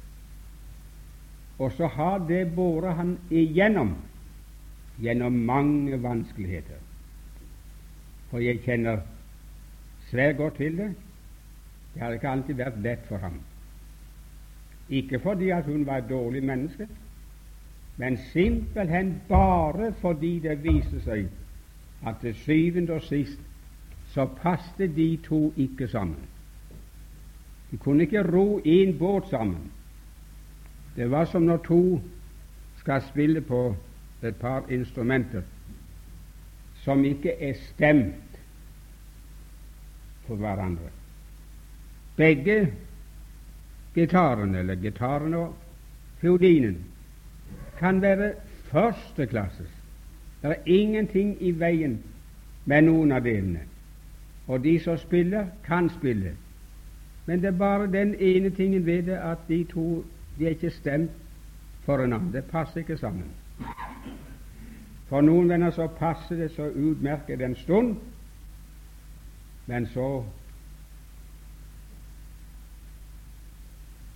[1.59, 3.94] Og så har det båret han igjennom,
[5.00, 6.80] gjennom mange vanskeligheter.
[8.30, 9.00] For jeg kjenner
[10.11, 10.90] svært godt til det.
[11.94, 13.40] Det har ikke alltid vært lett for ham.
[14.88, 16.88] Ikke fordi at hun var et dårlig menneske,
[17.96, 21.28] men simpelthen bare fordi det viste seg
[22.07, 23.40] at til syvende og sist
[24.12, 26.28] så passet de to ikke sammen.
[27.70, 29.72] De kunne ikke ro én båt sammen.
[30.97, 32.01] Det var som når to
[32.78, 33.76] skal spille på
[34.22, 35.42] et par instrumenter
[36.84, 38.38] som ikke er stemt
[40.26, 40.90] for hverandre.
[42.16, 42.72] Begge
[43.94, 45.55] gitarene, eller gitarene og
[46.20, 46.84] fiolinen,
[47.78, 48.32] kan være
[48.70, 49.70] førsteklasses.
[50.42, 51.99] Det er ingenting i veien
[52.64, 53.66] med noen av delene.
[54.47, 56.36] Og de som spiller, kan spille.
[57.26, 60.05] Men det er bare den ene tingen ved det at de to
[60.39, 61.11] de er ikke stemt
[61.84, 62.32] for hverandre.
[62.32, 63.30] Det passer ikke sammen.
[65.09, 67.95] For noen venner så passer det så utmerket en stund,
[69.66, 70.24] men så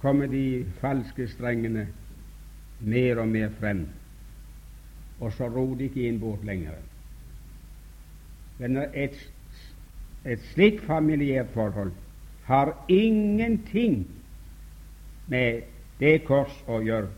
[0.01, 1.87] kommer de falske strengene
[2.81, 3.87] mer og mer frem,
[5.21, 6.79] og så ror de ikke inn bort lenger.
[8.59, 9.17] Men et,
[10.25, 11.93] et slikt familiært forhold
[12.45, 14.07] har ingenting
[15.31, 15.63] med
[16.01, 17.11] det kors å gjøre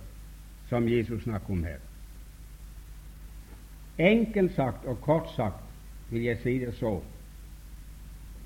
[0.68, 1.80] som Jesus snakker om her.
[3.98, 5.62] Enkelt sagt og kort sagt
[6.10, 6.96] vil jeg si det så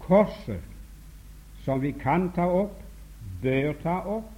[0.07, 0.63] korset
[1.65, 2.79] som vi kan ta opp,
[3.43, 4.31] bør ta opp,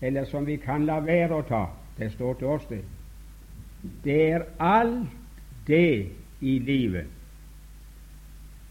[0.00, 1.64] eller som vi kan la være å ta.
[1.98, 2.84] Det står til oss, det.
[4.04, 5.10] Det er alt
[5.66, 7.08] det i livet,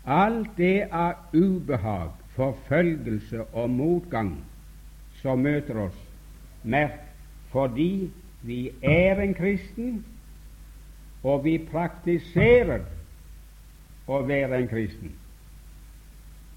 [0.05, 4.38] alt det av ubehag, forfølgelse og motgang
[5.21, 5.97] som møter oss,
[6.64, 6.99] merk
[7.51, 10.05] fordi vi er en kristen,
[11.24, 12.86] og vi praktiserer
[14.07, 15.12] å være en kristen.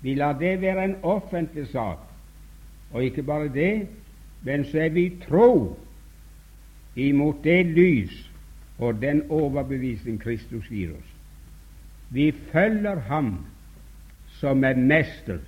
[0.03, 2.03] Vi lar det være en offentlig sak,
[2.92, 3.88] og ikke bare det,
[4.42, 5.76] men så er vi tro
[6.96, 8.14] imot det lys
[8.78, 11.11] og den overbevisning Kristus gir oss.
[12.11, 13.36] Vi følger Ham
[14.40, 15.38] som er mester,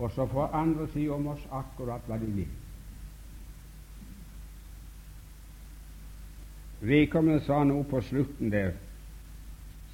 [0.00, 2.52] og så får andre si om oss akkurat hva de vil.
[6.80, 8.72] Vedkommende sa noe på slutten der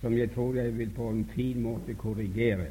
[0.00, 2.68] som jeg tror jeg vil på en fin måte korrigere.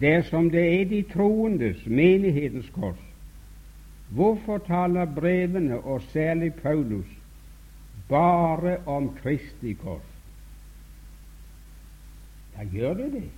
[0.00, 3.00] Dersom det er de troendes, menighetens kors,
[4.10, 7.06] hvorfor taler brevene, og særlig Paulus,
[8.08, 10.12] bare om Kristi kors?
[12.56, 13.28] Da gjør det det?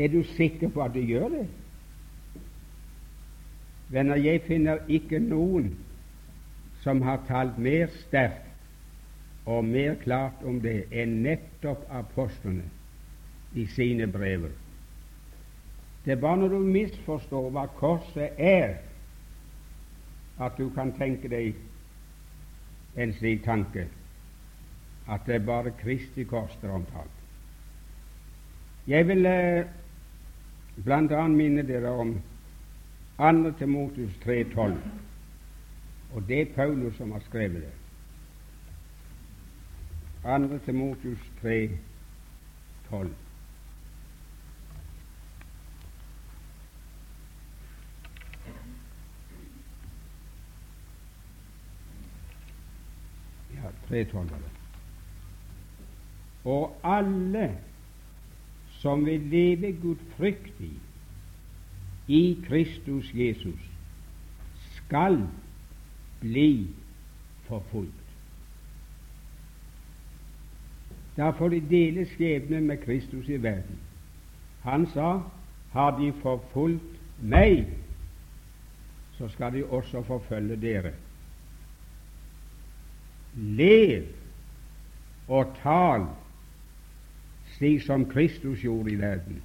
[0.00, 1.46] Er du sikker på at du gjør det?
[3.92, 5.74] Venner, jeg finner ikke noen
[6.80, 8.46] som har talt mer sterkt
[9.50, 12.64] og mer klart om det enn nettopp apostlene
[13.58, 14.54] i sine brever.
[16.04, 18.78] Det er bare når du misforstår hva korset er,
[20.40, 21.58] at du kan tenke deg
[22.96, 23.90] en slik tanke
[25.10, 27.16] at det er bare Kristi kors det er omtalt.
[28.86, 29.66] Jeg vil eh,
[30.84, 31.28] bl.a.
[31.28, 32.20] minner dere om
[33.18, 33.52] 2.
[33.58, 34.76] Timotus 3,12,
[36.14, 37.72] og det er Paulus som har skrevet det.
[40.22, 40.58] 2.
[40.64, 43.08] Timotus 3,12.
[53.54, 54.34] Ja, 3,12
[56.44, 57.58] Og alle
[58.80, 60.72] som vil leve gudfryktig
[62.08, 63.60] i Kristus Jesus,
[64.76, 65.26] skal
[66.20, 66.68] bli
[67.48, 68.00] forfulgt.
[71.16, 73.78] Da får de dele skjebne med Kristus i verden.
[74.62, 75.20] Han sa
[75.72, 77.66] har de forfulgt meg,
[79.18, 80.92] så skal de også forfølge dere.
[83.36, 84.08] Lev
[85.28, 86.08] og tal
[87.60, 89.42] slik som Kristus gjorde i verden,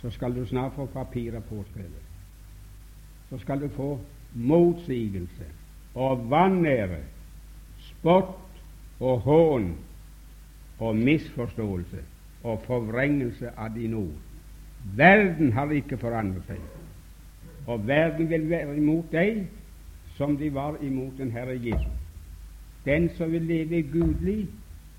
[0.00, 2.04] så skal du snart få papirer påskrevet.
[3.30, 3.98] Så skal du få
[4.34, 5.44] motsigelse
[5.94, 7.02] og vanære,
[7.78, 8.38] spott
[9.00, 9.74] og hån
[10.78, 12.00] og misforståelse
[12.42, 14.20] og forvrengelse av dine ord.
[14.96, 16.60] Verden har ikke forandret seg,
[17.66, 19.44] og verden vil være imot deg
[20.16, 21.92] som de var imot den Herre Jesus.
[22.84, 24.46] Den som vil leve gudlig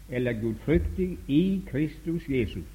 [0.09, 2.67] eller gudfryktig i Kristus Jesus.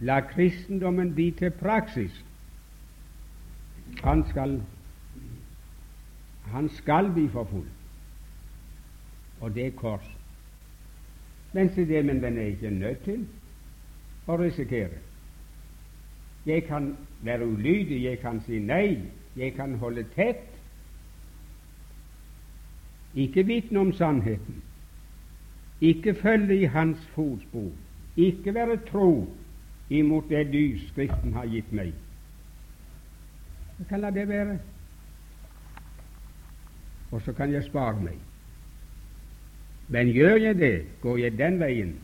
[0.00, 2.24] La kristendommen bli til praksis.
[4.02, 4.62] Han skal,
[6.44, 7.70] han skal bli forfulgt,
[9.40, 10.10] og det er kors.
[11.52, 13.26] Men se det, men den er ikke nødt til
[14.26, 14.98] å risikere.
[16.46, 18.98] Jeg kan være ulydig, jeg kan si nei,
[19.36, 20.50] jeg kan holde tett,
[23.14, 24.62] ikke vitne om sannheten,
[25.80, 27.70] ikke følge i hans fotspor,
[28.16, 29.28] ikke være tro
[29.90, 31.92] imot det du, Skriften har gitt meg.
[33.78, 34.58] Jeg kan la det være,
[37.10, 38.18] og så kan jeg spare meg.
[39.88, 41.94] Men gjør jeg det, går jeg den veien,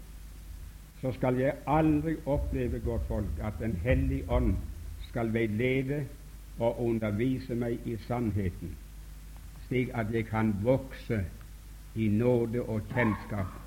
[1.00, 4.54] så skal jeg aldri oppleve, godt folk, at Den hellige ånd
[5.08, 6.04] skal veilede
[6.58, 8.76] og undervise meg i sannheten,
[9.68, 11.24] slik at jeg kan vokse
[11.94, 13.59] i nåde og kjennskap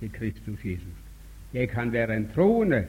[0.00, 0.98] til Kristus Jesus.
[1.54, 2.86] Jeg kan være en troende,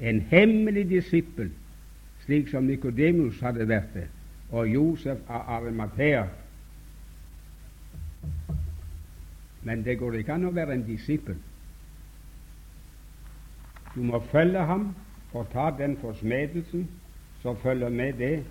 [0.00, 1.50] en hemmelig disippel,
[2.24, 4.08] slik som Nikodemus hadde vært det,
[4.50, 6.26] og Josef av Arimathea.
[9.62, 11.38] Men det går ikke an å være en disippel.
[13.94, 14.90] Du må følge ham
[15.32, 16.86] og ta den forsmedelsen
[17.42, 18.44] som følger med det,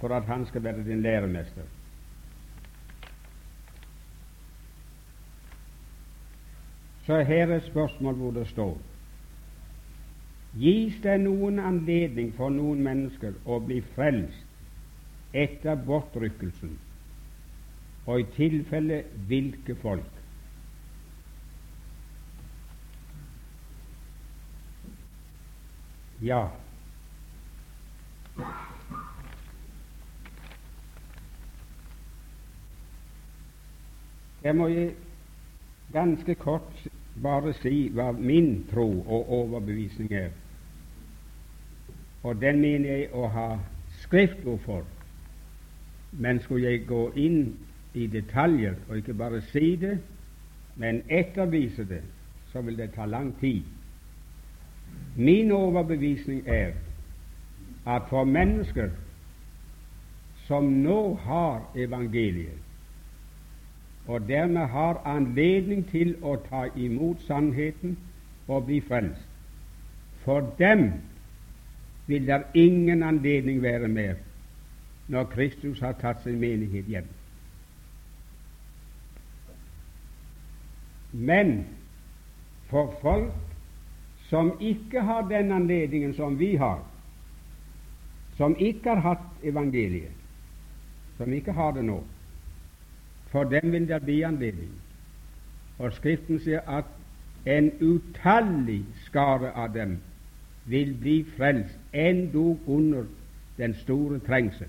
[0.00, 1.62] for at han skal være din læremester.
[7.12, 8.78] Så her er et spørsmål hvor det står.
[10.56, 16.70] Gis det noen anledning for noen mennesker å bli frelst etter bortrykkelsen,
[18.06, 20.08] og i tilfelle hvilke folk?
[26.24, 26.46] Ja,
[34.48, 34.72] jeg må
[35.92, 36.88] ganske kort
[37.22, 40.30] bare si hva min tro og overbevisning er.
[42.22, 43.48] Og den mener jeg å ha
[44.04, 44.86] skriftord for.
[46.12, 47.54] Men skulle jeg gå inn
[47.94, 49.98] i detaljer og ikke bare si det,
[50.76, 52.02] men ettervise det,
[52.52, 53.62] så vil det ta lang tid.
[55.16, 56.72] Min overbevisning er
[57.86, 58.90] at for mennesker
[60.46, 62.61] som nå har evangeliet,
[64.06, 67.96] og dermed har anledning til å ta imot sannheten
[68.48, 69.28] og bli frelst.
[70.24, 70.88] For dem
[72.06, 74.14] vil det ingen anledning være mer
[75.08, 77.08] når Kristus har tatt sin menighet hjem.
[81.12, 81.64] Men
[82.70, 83.32] for folk
[84.30, 86.80] som ikke har den anledningen som vi har,
[88.36, 90.14] som ikke har hatt evangeliet,
[91.18, 91.98] som ikke har det nå,
[93.32, 94.72] for dem vil det bli anledning.
[95.78, 96.84] Og Skriften sier at
[97.48, 99.96] en utallig skare av dem
[100.68, 103.04] vil bli frelst, endog under
[103.56, 104.68] den store trengsel.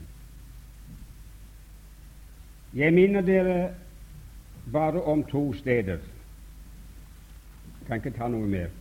[2.74, 3.74] Jeg minner dere
[4.72, 6.00] bare om to steder.
[7.80, 8.72] Jeg Kan ikke ta noe mer.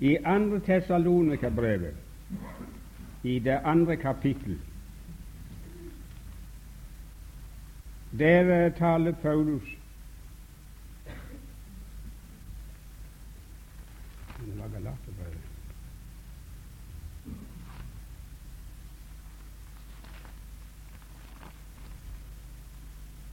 [0.00, 1.94] I andre Tessalonika-brevet,
[3.22, 4.58] i det andre kapittel,
[8.18, 9.62] der taler Paulus.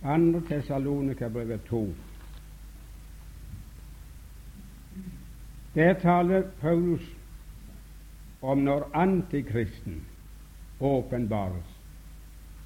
[0.03, 1.93] Andre Tessalonika-brevet 2.
[5.75, 7.01] Der taler Paulus
[8.41, 10.05] om når Antikristen
[10.79, 11.65] åpenbares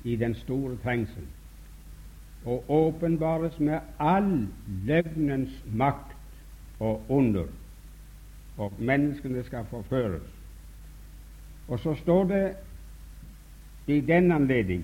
[0.03, 1.27] i den store trengsel,
[2.45, 4.47] og åpenbares med all
[4.85, 6.15] løgnens makt
[6.79, 7.45] og under,
[8.57, 10.27] og menneskene skal forføres.
[11.67, 12.55] Og så står det
[13.87, 14.83] i den anledning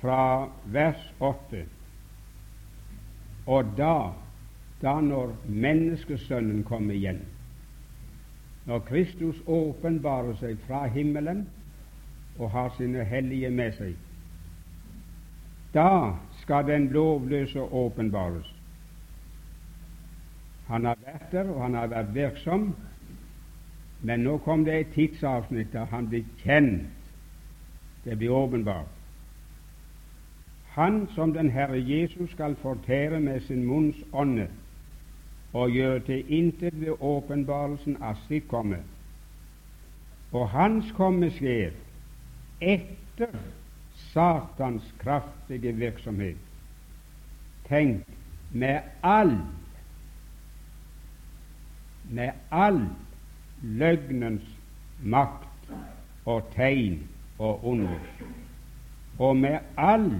[0.00, 1.64] fra vers 8
[3.46, 4.12] Og da
[4.82, 7.20] da når Menneskesønnen kommer igjen,
[8.66, 11.44] når Kristus åpenbarer seg fra himmelen
[12.38, 13.94] og har sine hellige med seg,
[15.74, 16.12] da
[16.42, 18.54] skal den lovløse åpenbares.
[20.66, 22.74] Han har vært der, og han har vært virksom,
[24.02, 26.90] men nå kom det et tidsavsnitt der han blir kjent.
[28.04, 28.90] Det blir åpenbart.
[30.74, 34.48] Han som den Herre Jesus skal fortære med sin munns ånde
[35.52, 38.78] og gjøre til intet ved åpenbarelsen av sitt komme.
[40.32, 41.76] Og hans komme skjer
[42.60, 43.36] etter
[44.12, 46.36] Satans kraftige virksomhet.
[47.68, 48.04] Tenk,
[48.50, 49.38] med all
[52.10, 52.80] med all
[53.62, 54.44] løgnens
[55.02, 55.72] makt
[56.24, 56.98] og tegn
[57.38, 57.98] og under,
[59.18, 60.10] og med all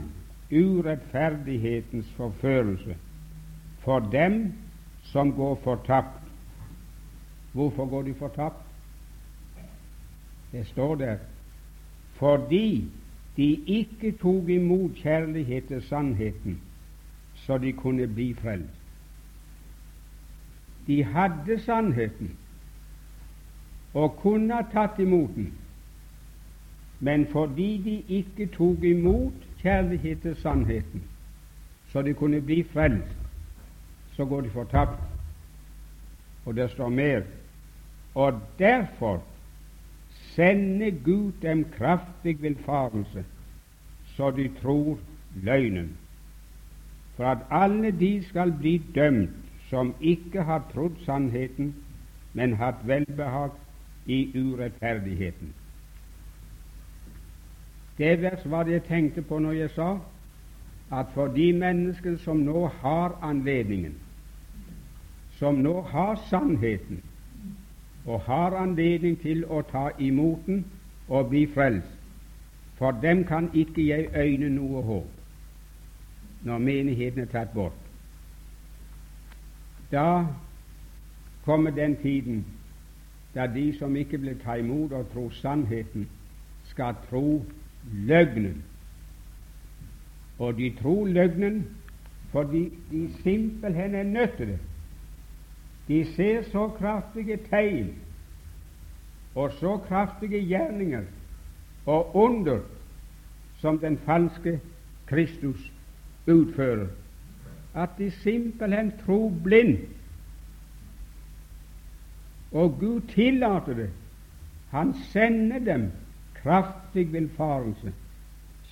[0.53, 2.97] urettferdighetens forførelse
[3.85, 4.53] for dem
[5.03, 6.23] som går fortapt.
[7.53, 8.65] Hvorfor går de fortapt?
[10.53, 11.17] Det står der
[12.13, 12.91] fordi
[13.37, 16.61] de ikke tok imot kjærlighet til sannheten,
[17.35, 18.81] så de kunne bli frelst.
[20.87, 22.37] De hadde sannheten
[23.95, 25.53] og kunne ha tatt imot den,
[27.01, 31.03] men fordi de ikke tok imot kjærlighet til sannheten,
[31.93, 33.17] så de kunne bli frelst,
[34.13, 35.01] så går de fortapt.
[36.45, 37.23] Og det står mer.
[38.15, 39.23] Og derfor
[40.35, 43.25] sender Gud dem kraftig villfarelse,
[44.17, 44.99] så de tror
[45.43, 45.97] løgnen,
[47.17, 49.31] for at alle de skal bli dømt
[49.71, 51.75] som ikke har trodd sannheten,
[52.33, 53.51] men hatt velbehag
[54.07, 55.55] i urettferdigheten.
[57.99, 59.99] Det vers var det jeg tenkte på når jeg sa
[60.93, 63.95] at for de mennesker som nå har anledningen,
[65.39, 67.01] som nå har sannheten
[68.07, 70.65] og har anledning til å ta imot den
[71.09, 71.99] og bli frelst,
[72.79, 75.19] for dem kan ikke jeg øyne noe håp
[76.43, 77.79] når menigheten er tatt bort.
[79.93, 80.27] Da
[81.45, 82.45] kommer den tiden
[83.35, 86.09] da de som ikke vil ta imot og tro sannheten,
[86.73, 87.43] skal tro
[87.93, 88.63] løgnen
[90.39, 91.65] og de tror løgnen
[92.33, 94.59] fordi de simpelthen er nødt til det.
[95.93, 97.91] De ser så kraftige tegn
[99.35, 101.03] og så kraftige gjerninger
[101.87, 102.61] og under
[103.61, 104.61] som den falske
[105.07, 105.73] Kristus
[106.27, 106.87] utfører,
[107.75, 109.79] at de simpelthen tror blind.
[112.53, 113.91] Og Gud tillater det.
[114.71, 115.91] Han sender dem
[116.35, 117.93] kraftig villfarelse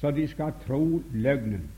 [0.00, 1.70] så de skal tro løgnen.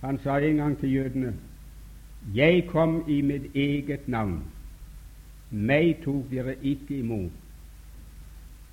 [0.00, 1.34] Han sa en gang til jødene
[2.34, 4.42] Jeg kom i mitt eget navn,
[5.50, 7.32] meg tok dere ikke imot.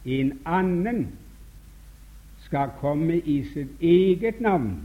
[0.05, 1.05] En annen
[2.47, 4.81] skal komme i sitt eget navn,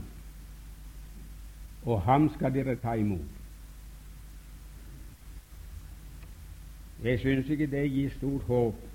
[1.83, 3.35] og ham skal dere ta imot.
[7.03, 8.87] Jeg syns ikke det gir stort håp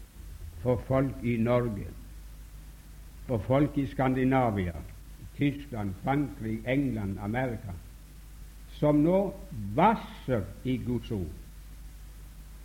[0.63, 1.87] for folk i Norge
[3.27, 4.73] for folk i Skandinavia,
[5.37, 7.73] Tyskland, Frankrike, England, Amerika,
[8.85, 9.19] som nå
[9.75, 11.33] vasser i Guds ord.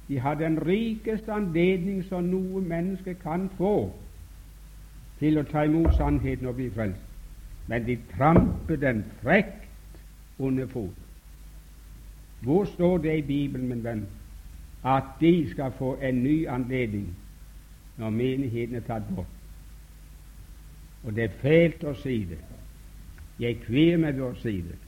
[0.08, 3.94] De har den rikeste anledning som noe menneske kan få
[5.22, 7.06] til å ta imot sannheten og bli frelst,
[7.72, 10.02] men de tramper den frekt
[10.40, 10.98] under fot.
[12.44, 14.04] Hvor står det i Bibelen, min venn,
[14.84, 17.14] at de skal få en ny anledning
[18.00, 19.32] når menigheten er tatt bort?
[21.04, 22.44] Og det er fælt å si det.
[23.40, 24.82] Jeg kvier meg ved å si det.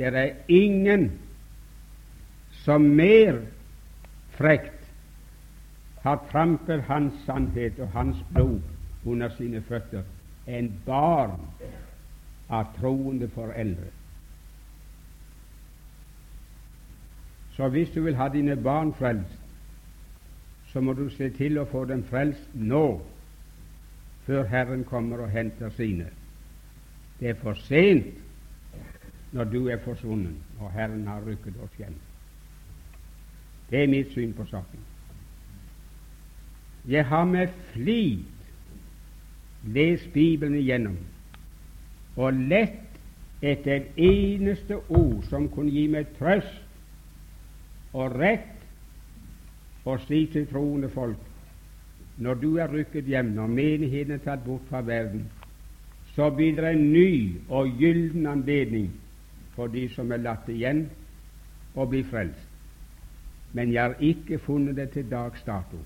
[0.00, 1.20] Det er ingen
[2.64, 3.42] som mer
[4.32, 4.86] frekt
[6.00, 8.62] har trampet hans sannhet og hans blod
[9.04, 10.06] under sine føtter
[10.48, 11.36] enn barn
[12.48, 13.90] av troende foreldre.
[17.52, 19.36] Så hvis du vil ha dine barn frelst,
[20.72, 23.02] så må du se til å få dem frelst nå,
[24.24, 26.08] før Herren kommer og henter sine.
[27.20, 28.19] Det er for sent
[29.32, 31.94] når du er forsvunnet og Herren har rykket oss hjem.
[33.70, 34.86] Det er mitt syn på saken.
[36.88, 38.26] Jeg har med flit
[39.64, 40.96] lest Bibelen igjennom
[42.16, 48.56] og lett etter et eneste ord som kunne gi meg trøst og rett
[49.84, 51.20] og si til troende folk
[52.20, 55.22] når du er rykket hjem, når menigheten er tatt bort fra verden,
[56.12, 57.12] så blir det en ny
[57.48, 58.90] og gyllen anledning
[59.54, 60.86] for de som er latt igjen,
[61.74, 62.46] å bli frelst.
[63.52, 65.78] Men jeg har ikke funnet det til dags dato.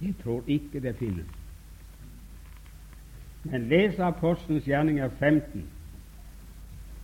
[0.00, 1.26] Jeg tror ikke det finnes.
[3.42, 5.64] Men les Apostelens gjerninger 15.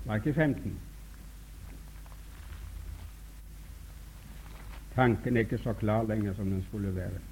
[0.05, 0.75] Var ikke 15?
[4.95, 7.23] Tanken er ikke så klar lenger som den skulle være.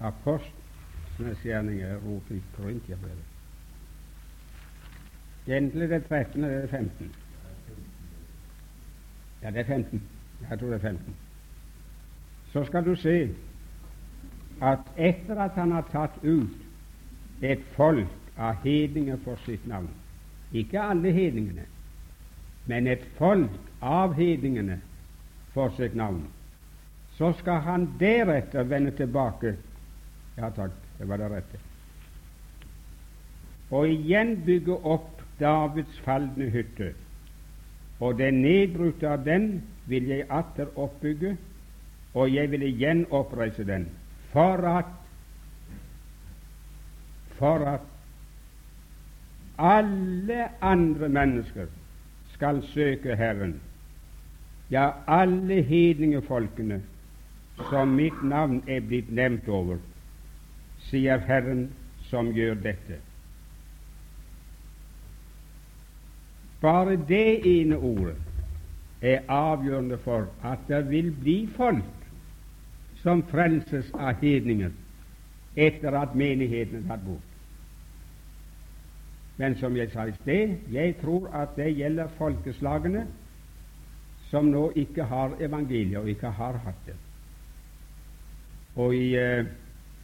[0.00, 3.24] Apostlenes gjerninger rot i Korintiabrevet.
[5.48, 7.14] Enten det 13 eller det er 15.
[9.42, 10.02] Ja, det er 15.
[10.50, 11.16] Jeg tror det er 15.
[12.52, 13.34] Så skal du se
[14.62, 19.88] at etter at han har tatt ut et folk av hedninger for sitt navn.
[20.52, 21.66] Ikke alle hedningene,
[22.66, 23.50] men et folk
[23.82, 24.80] av hedningene
[25.54, 26.24] for sitt navn.
[27.18, 29.56] Så skal han deretter vende tilbake
[30.38, 31.60] Ja takk, det var det rette.
[33.74, 36.92] Og igjen bygge opp Davids falne hytte.
[38.00, 39.48] Og det nedbrutte av den
[39.90, 41.34] vil jeg atter oppbygge,
[42.14, 43.88] og jeg vil igjen oppreise den,
[44.32, 44.94] for at
[47.38, 47.80] for at
[49.58, 51.66] alle andre mennesker
[52.34, 53.60] skal søke Herren,
[54.70, 56.80] ja, alle hedningefolkene
[57.70, 59.78] som mitt navn er blitt nevnt over,
[60.90, 61.68] sier Herren
[62.08, 62.98] som gjør dette.
[66.60, 68.16] Bare det ene ordet
[69.02, 72.08] er avgjørende for at det vil bli folk
[73.02, 74.72] som frelses av hedninger
[75.58, 77.24] etter at menigheten er tatt bort.
[79.38, 83.04] Men som jeg sa i sted, jeg tror at det gjelder folkeslagene
[84.30, 86.96] som nå ikke har evangeliet, og ikke har hatt det.
[88.76, 89.46] Og i eh,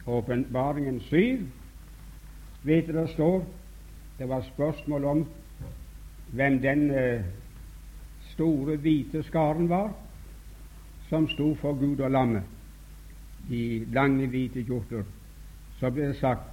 [0.07, 1.47] Åpenbaringen uh, 7
[2.63, 3.43] vet dere det står
[4.19, 5.25] det var spørsmål om
[6.33, 7.21] hvem den uh,
[8.33, 9.93] store, hvite skaren var
[11.09, 12.43] som sto for Gud og lammet
[13.49, 15.03] i lange, hvite kjorter.
[15.79, 16.51] Så ble det sagt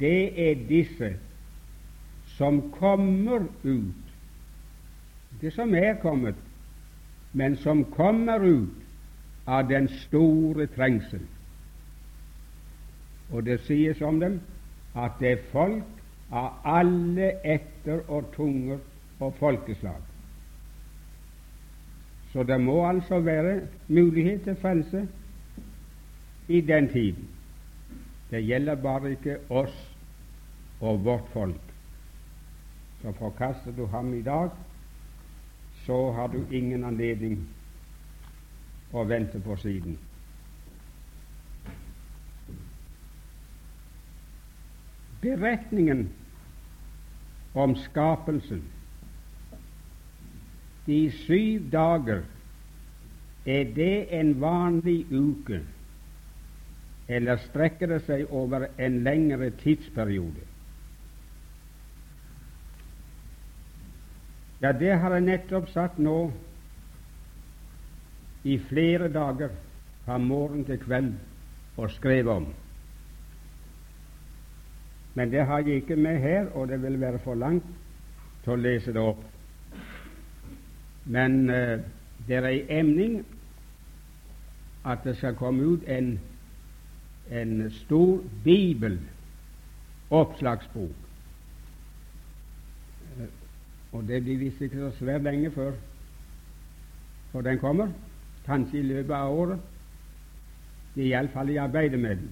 [0.00, 1.14] det er disse
[2.36, 4.10] som kommer ut,
[5.40, 6.36] det som er kommet,
[7.32, 8.84] men som kommer ut
[9.46, 11.24] av den store trengsel.
[13.30, 14.40] Og det sies om dem
[14.96, 15.84] at det er folk
[16.32, 18.78] av alle etter- og tunger
[19.20, 20.00] og folkeslag.
[22.32, 25.08] Så det må altså være mulighet til frelse
[26.48, 27.28] i den tiden.
[28.30, 29.76] Det gjelder bare ikke oss
[30.80, 31.66] og vårt folk
[33.06, 34.50] så forkaster du ham i dag,
[35.84, 37.38] så har du ingen anledning
[38.92, 39.98] å vente på siden.
[45.20, 46.08] Beretningen
[47.54, 48.62] om skapelsen
[50.86, 52.22] de syv dager
[53.46, 55.60] er det en vanlig uke,
[57.08, 60.44] eller strekker det seg over en lengre tidsperiode?
[64.62, 66.30] Ja, det har jeg nettopp sagt nå
[68.46, 69.52] i flere dager
[70.06, 71.12] fra morgen til kveld
[71.76, 72.46] og skrev om.
[75.16, 77.64] Men det har jeg ikke med her, og det vil være for langt
[78.44, 79.24] til å lese det opp.
[81.08, 81.78] Men eh,
[82.28, 83.26] det er en emning
[84.84, 86.20] at det skal komme ut en,
[87.32, 90.90] en stor bibeloppslagsbok.
[93.16, 93.26] Uh,
[93.96, 95.72] og det blir visst ikke så svært lenge før,
[97.32, 97.88] før den kommer.
[98.44, 99.60] Kanskje i løpet av året.
[100.96, 102.30] Iallfall i arbeidet med den.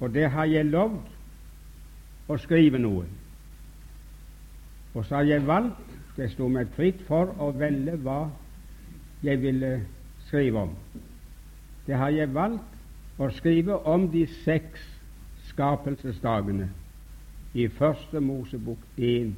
[0.00, 1.17] Og det har jeg lovd
[2.28, 3.06] å skrive noe.
[4.94, 5.84] Og så har jeg valgt
[6.18, 8.24] Det sto meg fritt for å velge hva
[9.22, 9.68] jeg ville
[10.26, 10.72] skrive om.
[11.86, 14.82] Det har jeg valgt å skrive om de seks
[15.52, 16.66] skapelsesdagene
[17.54, 19.30] i Første Mosebok 1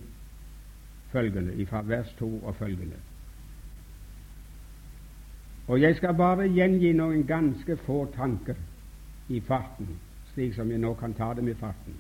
[1.13, 2.97] følgende, fra vers 2 og følgende.
[5.69, 8.57] Og jeg skal bare gjengi noen ganske få tanker
[9.29, 9.99] i farten,
[10.33, 11.95] slik som jeg nå kan ta dem i farten.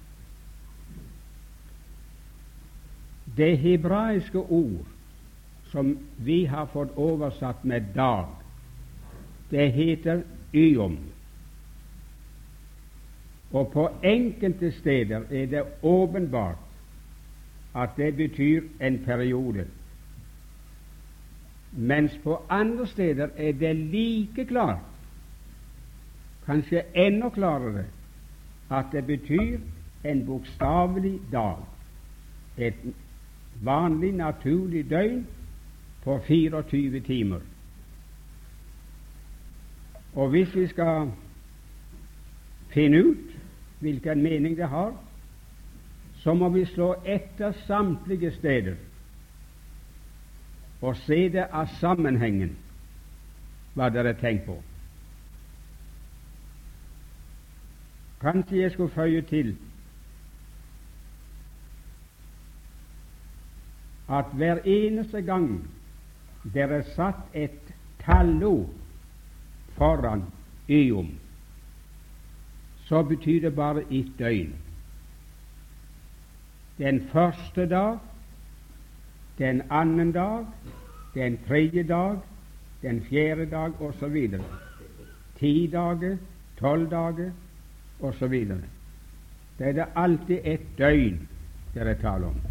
[3.37, 4.87] Det hebraiske ord
[5.70, 8.37] som vi har fått oversatt med 'dag',
[9.51, 10.22] det heter
[10.55, 10.99] yom.
[13.53, 16.57] Og på enkelte steder er det åpenbart
[17.74, 19.66] at det betyr en periode,
[21.72, 24.78] mens på andre steder er det like klart,
[26.47, 27.85] kanskje enda klarere,
[28.70, 29.59] at det betyr
[30.05, 31.57] en bokstavelig dag,
[32.59, 32.74] et
[33.61, 35.26] vanlig, naturlig døgn
[36.04, 37.40] på 24 timer.
[40.14, 41.12] Og hvis vi skal
[42.72, 43.36] finne ut
[43.80, 44.94] hvilken mening det har,
[46.22, 48.74] så må vi slå etter samtlige steder
[50.80, 52.54] og se det av sammenhengen,
[53.76, 54.56] hva dere tenker på.
[58.20, 59.54] Kanskje jeg skulle føye til
[64.11, 65.70] at hver eneste gang
[66.54, 68.66] det er satt et tallo
[69.76, 70.24] foran
[70.68, 71.11] yom,
[72.88, 74.54] så betyr det bare ett døgn.
[76.78, 77.98] Den første dag,
[79.38, 80.46] den annen dag,
[81.14, 82.18] den tredje dag,
[82.82, 84.40] den fjerde dag osv.
[85.38, 86.16] Ti dager,
[86.58, 87.30] tolv dager
[88.00, 88.46] osv.
[89.58, 91.28] Det er det alltid et døgn
[91.74, 92.49] det er tale om.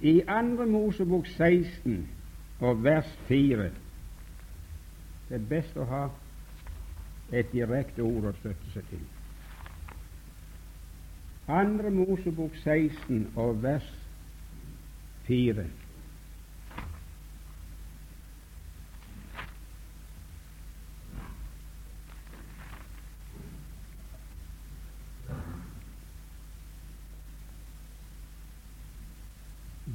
[0.00, 2.08] I Andre Mosebok 16
[2.60, 3.70] og vers 4
[5.28, 6.04] Det er best å ha
[7.32, 9.02] et direkte ord å støtte seg til.
[11.48, 13.88] Andre Mosebok 16 og vers
[15.26, 15.66] 4.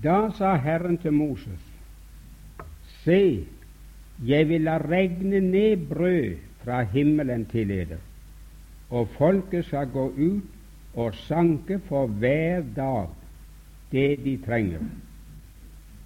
[0.04, 1.70] Da sa Herren til Moses,
[3.04, 3.46] Se,
[4.28, 7.98] jeg vil la regne ned brød fra himmelen til dere,
[8.90, 13.08] og folket skal gå ut og sanke for hver dag
[13.92, 14.80] det de trenger.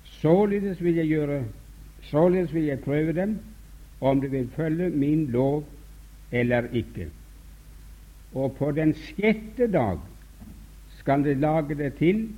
[0.04, 1.43] Således vil jeg gjøre
[2.08, 3.39] Således vil jeg prøve dem
[4.02, 5.66] om de vil følge min lov
[6.32, 7.10] eller ikke.
[8.34, 10.00] Og på den sjette dag
[11.00, 12.30] skal de lage det til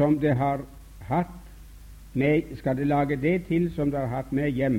[0.00, 0.62] som det har
[1.04, 1.26] hatt
[2.12, 4.78] med, skal det lage det til som det har hatt med hjem,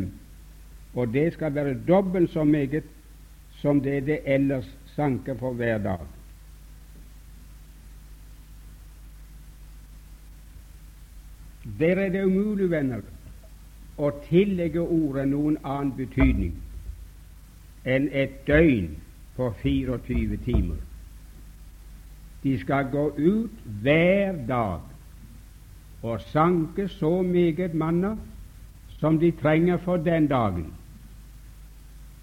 [0.98, 2.84] og det skal være dobbelt så meget
[3.62, 4.66] som det det ellers
[4.96, 6.08] sanker for hver dag.
[11.80, 13.06] Der er det umulig, venner,
[14.02, 16.56] å tillegge ordet noen annen betydning
[17.86, 18.96] enn et døgn
[19.38, 20.82] på 24 timer.
[22.42, 24.91] De skal gå ut hver dag
[26.04, 28.16] og sanke så meget manna
[29.00, 30.74] som de trenger for den dagen.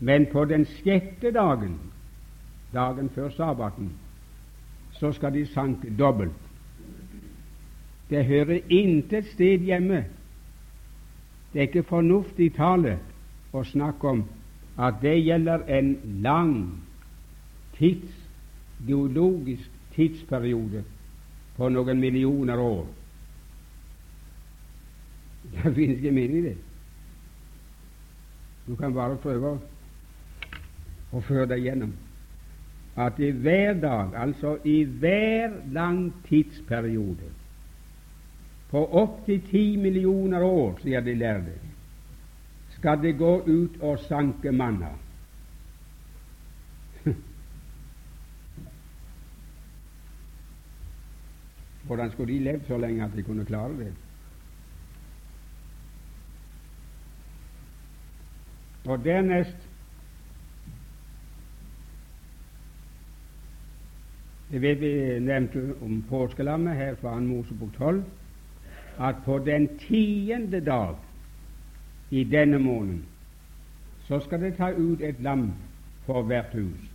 [0.01, 1.79] Men på den sjette dagen,
[2.72, 3.93] dagen før sabbaten,
[4.93, 6.33] så skal de sanke dobbelt.
[8.11, 10.05] Det hører intet sted hjemme.
[11.53, 12.99] Det er ikke fornuftig tale
[13.53, 14.22] å snakke om
[14.79, 16.55] at det gjelder en lang
[17.79, 18.14] tids,
[18.87, 20.85] geologisk tidsperiode
[21.57, 22.87] på noen millioner år.
[25.64, 26.57] Det finnes ikke mening i det.
[28.68, 29.59] Du kan bare prøve
[31.12, 31.92] å føre deg gjennom
[32.99, 37.30] at i hver dag, altså i hver lang tidsperiode,
[38.70, 41.53] på opptil ti millioner år, sier de lærde,
[42.74, 44.90] skal det gå ut og sanke manna.
[51.86, 53.92] Hvordan skulle de levd så lenge at de kunne klare det?
[58.89, 59.68] Og dernest
[64.51, 67.20] Det vet vi nevnte om påskelammet her fra 2.
[67.20, 68.05] Mosebok 12,
[68.99, 70.95] at på den tiende dag
[72.11, 73.05] i denne måneden
[74.07, 75.53] så skal det ta ut et lam
[76.07, 76.89] for hvert hus,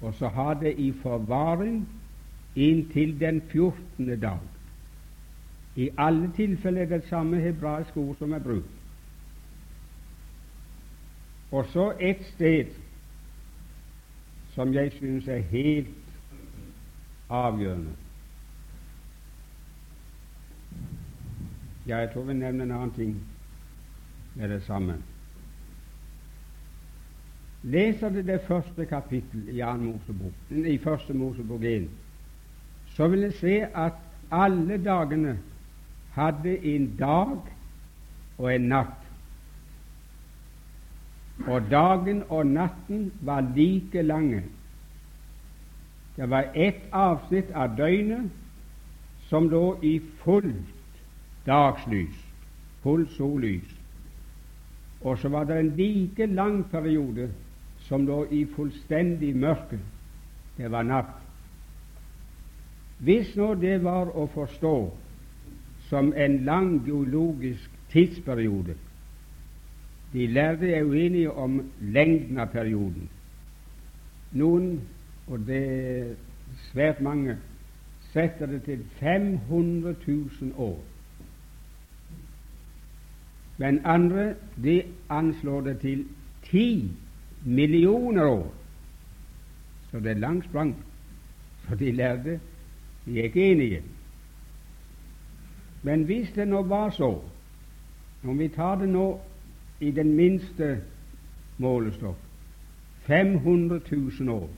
[0.00, 1.88] og så ha det i forvaring
[2.56, 4.42] inntil den fjortende dag.
[5.76, 8.77] I alle tilfeller er det samme hebraiske ord som er brukt.
[11.50, 12.66] Og så et sted
[14.54, 15.88] som jeg synes er helt
[17.30, 17.92] avgjørende.
[21.86, 23.14] Ja, jeg tror vi nevner en annen ting
[24.34, 24.98] med det samme.
[27.62, 31.88] Leser du det første kapittel i, Mosebok, i første Mosebok 1,
[32.96, 33.92] så vil jeg se at
[34.30, 35.38] alle dagene
[36.12, 37.38] hadde en dag
[38.38, 39.07] og en natt.
[41.48, 44.42] Og dagen og natten var like lange.
[46.16, 48.30] Det var ett avsnitt av døgnet
[49.28, 51.02] som lå i fullt
[51.46, 52.16] dagslys,
[52.82, 53.68] fullt sollys.
[55.00, 57.30] Og så var det en like lang periode
[57.86, 59.78] som lå i fullstendig mørke.
[60.56, 61.14] Det var natt.
[62.98, 64.74] Hvis nå det var å forstå
[65.88, 68.74] som en lang geologisk tidsperiode
[70.12, 73.10] De lærde er uenige om lengden av perioden.
[74.32, 74.80] Noen
[75.28, 76.14] og det er
[76.70, 77.36] svært mange,
[78.12, 80.78] setter det til 500 000 år.
[83.58, 86.06] Men andre de anslår det til
[86.42, 86.92] 10
[87.44, 88.54] millioner år.
[89.90, 90.76] Så det er langt sprang.
[91.68, 92.40] Så de lærde
[93.06, 93.82] de er ikke enige.
[95.82, 97.20] Men hvis det nå var så,
[98.24, 99.20] om vi tar det nå
[99.80, 100.80] i den minste
[101.58, 102.16] målestokk
[103.06, 103.80] 500
[104.20, 104.50] 000 år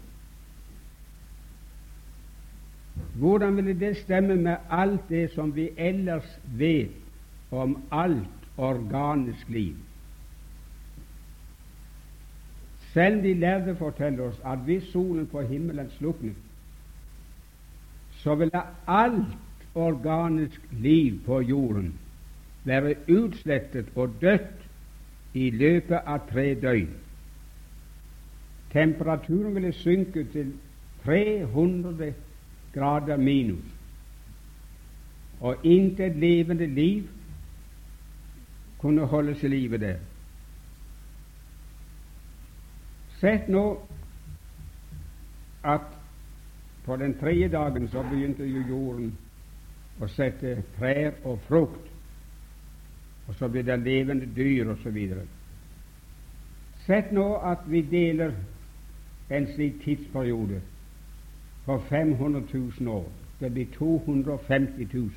[3.15, 6.91] hvordan ville det stemme med alt det som vi ellers vet
[7.51, 9.75] om alt organisk liv?
[12.93, 16.33] Selv de lærde forteller oss at hvis solen på himmelen slukner,
[18.11, 19.37] så ville alt
[19.75, 21.95] organisk liv på jorden
[22.65, 24.70] være utslettet og dødt
[25.35, 26.91] i løpet av tre døgn.
[28.73, 30.53] Temperaturen ville synke til
[31.05, 32.15] 300
[32.75, 33.65] grader minus,
[35.41, 37.09] og intet levende liv
[38.79, 39.97] kunne holdes i live der.
[43.21, 43.65] Sett nå
[45.65, 45.81] at
[46.85, 49.11] på den tredje dagen så begynte jo jorden
[50.01, 51.91] å sette trær og frukt,
[53.31, 54.97] og så blir det levende dyr osv.
[56.87, 58.33] Sett nå at vi deler
[59.31, 60.59] en slik tidsperiode
[61.65, 62.43] for 500
[62.81, 63.07] 000 år.
[63.41, 65.11] Det blir 250 000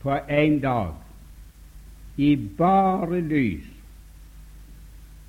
[0.00, 0.94] på én dag
[2.16, 3.66] i bare lys.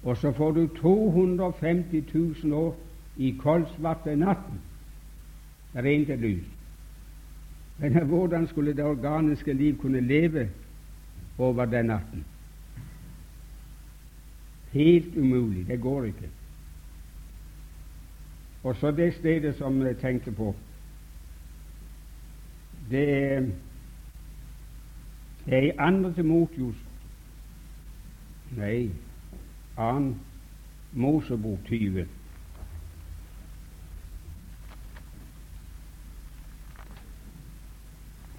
[0.04, 2.04] Og så får du 250
[2.44, 2.76] 000 år
[3.18, 4.62] i koldsvarte natten.
[5.86, 6.46] Intet lys.
[7.78, 10.50] Men hvordan skulle det organiske liv kunne leve
[11.38, 12.26] over den natten?
[14.72, 15.68] Helt umulig.
[15.68, 16.30] Det går ikke.
[18.64, 20.56] Og så det stedet som jeg tenkte på,
[22.90, 23.42] det er,
[25.46, 26.76] det er i andre Timotius
[28.54, 28.92] Nei,
[29.78, 30.20] annen
[30.94, 32.06] Mosebok 20.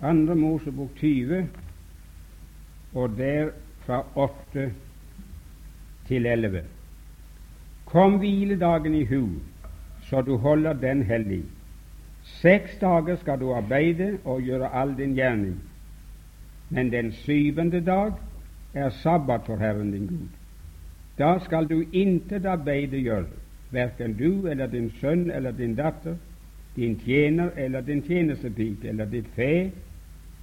[0.02, 1.48] Andre Mosebok 20,
[2.94, 3.48] og der
[3.86, 4.72] fra 8
[6.06, 6.62] til 11.
[7.84, 9.28] Kom hviledagen i hu,
[10.02, 11.42] så du holder den hellig.
[12.22, 15.60] Seks dager skal du arbeide og gjøre all din gjerning,
[16.70, 18.12] men den syvende dag
[18.74, 20.28] er sabbat for Herren din Gud.
[21.18, 23.26] Da skal du intet arbeide gjøre,
[23.70, 26.16] verken du eller din sønn eller din datter,
[26.76, 29.72] din tjener eller din tjenestepike eller ditt fe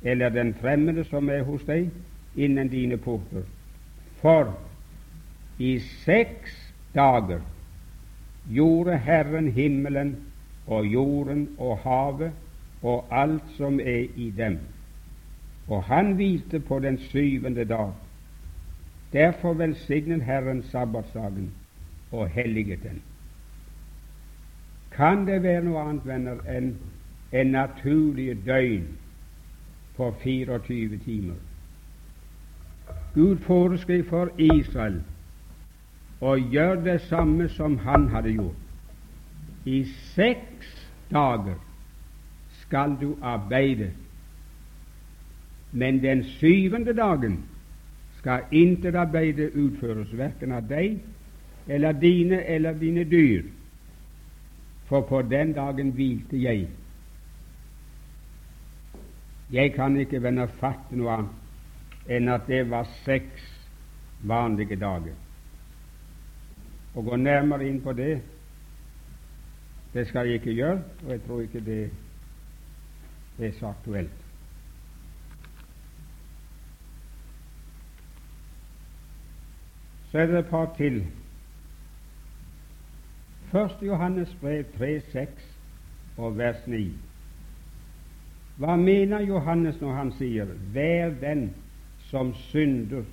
[0.01, 1.89] eller den fremmede som er hos deg,
[2.35, 3.43] innen dine porter.
[4.21, 4.53] For
[5.59, 7.41] i seks dager
[8.49, 10.15] gjorde Herren himmelen
[10.67, 12.31] og jorden og havet
[12.81, 14.59] og alt som er i dem.
[15.71, 17.93] og han hvilte på den syvende dag.
[19.13, 21.51] Derfor velsignet Herren sabbatsdagen
[22.11, 23.01] og helliget den.
[24.91, 26.73] Kan det være noe annet, venner, enn
[27.31, 28.87] en naturlig døgn
[29.95, 31.39] på 24 timer?
[33.13, 35.01] Gud foreskrev for Israel
[36.21, 38.59] å gjøre det samme som han hadde gjort.
[39.65, 39.83] I
[40.13, 40.69] seks
[41.11, 41.57] dager
[42.61, 43.89] skal du arbeide,
[45.71, 47.41] men den syvende dagen
[48.19, 50.99] skal intet arbeide utføres, verken av deg
[51.67, 53.43] eller dine eller dine dyr,
[54.87, 56.67] for på den dagen hvilte jeg.
[59.51, 61.40] Jeg kan ikke vende fatt noe annet
[62.11, 63.43] enn at det var seks
[64.27, 65.15] vanlige dager.
[66.95, 68.17] Å gå nærmere inn på det,
[69.93, 71.79] det skal jeg ikke gjøre, og jeg tror ikke det
[73.39, 74.19] er så aktuelt.
[80.11, 81.05] Så er det et par til.
[83.51, 85.27] Først Johannes brev 3,6
[86.17, 86.91] og vers 9.
[88.59, 91.53] Hva mener Johannes når han sier 'Hver den
[92.11, 93.03] som synder,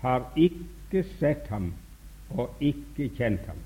[0.00, 1.72] har ikke sett ham
[2.30, 3.62] og ikke kjent ham'?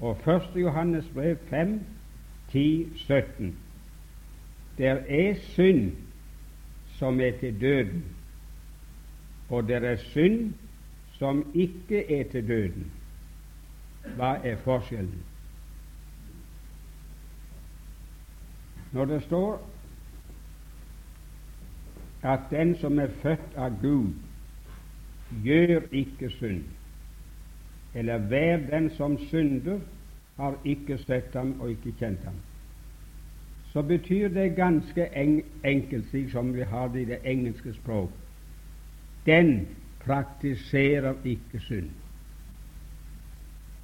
[0.00, 0.62] Og 1.
[0.62, 1.80] Johannes brev 5,
[2.48, 3.58] 10, 17.
[4.78, 5.92] Der er synd
[6.98, 8.04] som er til døden,
[9.48, 10.54] og det er synd
[11.12, 12.92] som ikke er til døden.
[14.16, 15.22] Hva er forskjellen?
[18.92, 19.73] Når det står
[22.24, 24.12] at den som er født av Gud,
[25.44, 26.64] gjør ikke synd,
[27.94, 29.78] eller hver den som synder,
[30.36, 32.38] har ikke sett ham og ikke kjent ham,
[33.72, 35.08] så betyr det ganske
[35.64, 38.10] enkelt, slik som vi har det i det engelske språk.
[39.26, 39.68] Den
[40.04, 41.90] praktiserer ikke synd.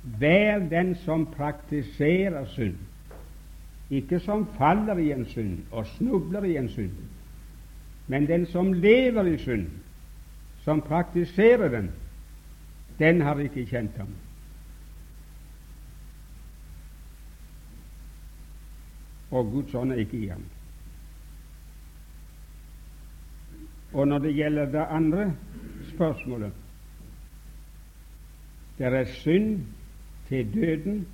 [0.03, 2.79] Vær den som praktiserer synd,
[3.91, 6.95] ikke som faller i en synd og snubler i en synd,
[8.11, 9.69] men den som lever i synd,
[10.65, 11.91] som praktiserer den,
[12.99, 14.09] den har ikke kjent ham.
[19.31, 20.43] Og Guds ånd er ikke i ham.
[23.93, 25.29] Og når det gjelder det andre
[25.95, 26.53] spørsmålet
[28.79, 29.61] Det er synd
[30.29, 31.07] til døden,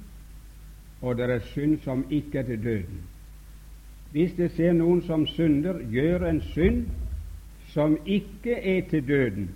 [1.02, 3.00] og det er synd som ikke er til døden.
[4.16, 6.86] Hvis det ser noen som synder, gjør en synd
[7.68, 9.50] som ikke er til døden,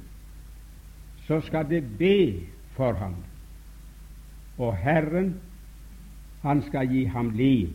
[1.25, 2.43] så skal det be
[2.77, 3.15] for ham,
[4.59, 5.31] og Herren,
[6.43, 7.71] han skal gi ham liv.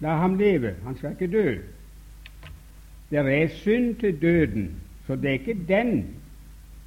[0.00, 1.52] La ham leve, han skal ikke dø.
[3.10, 4.72] Det er synd til døden,
[5.06, 6.16] så det er ikke den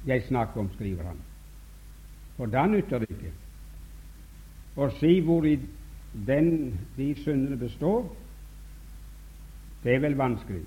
[0.06, 1.24] jeg snakker om, skriver han.
[2.36, 3.32] For da nytter det ikke
[4.76, 5.54] å si hvor i
[6.14, 8.16] den de syndene består.
[9.82, 10.62] Det er vel vanskelig.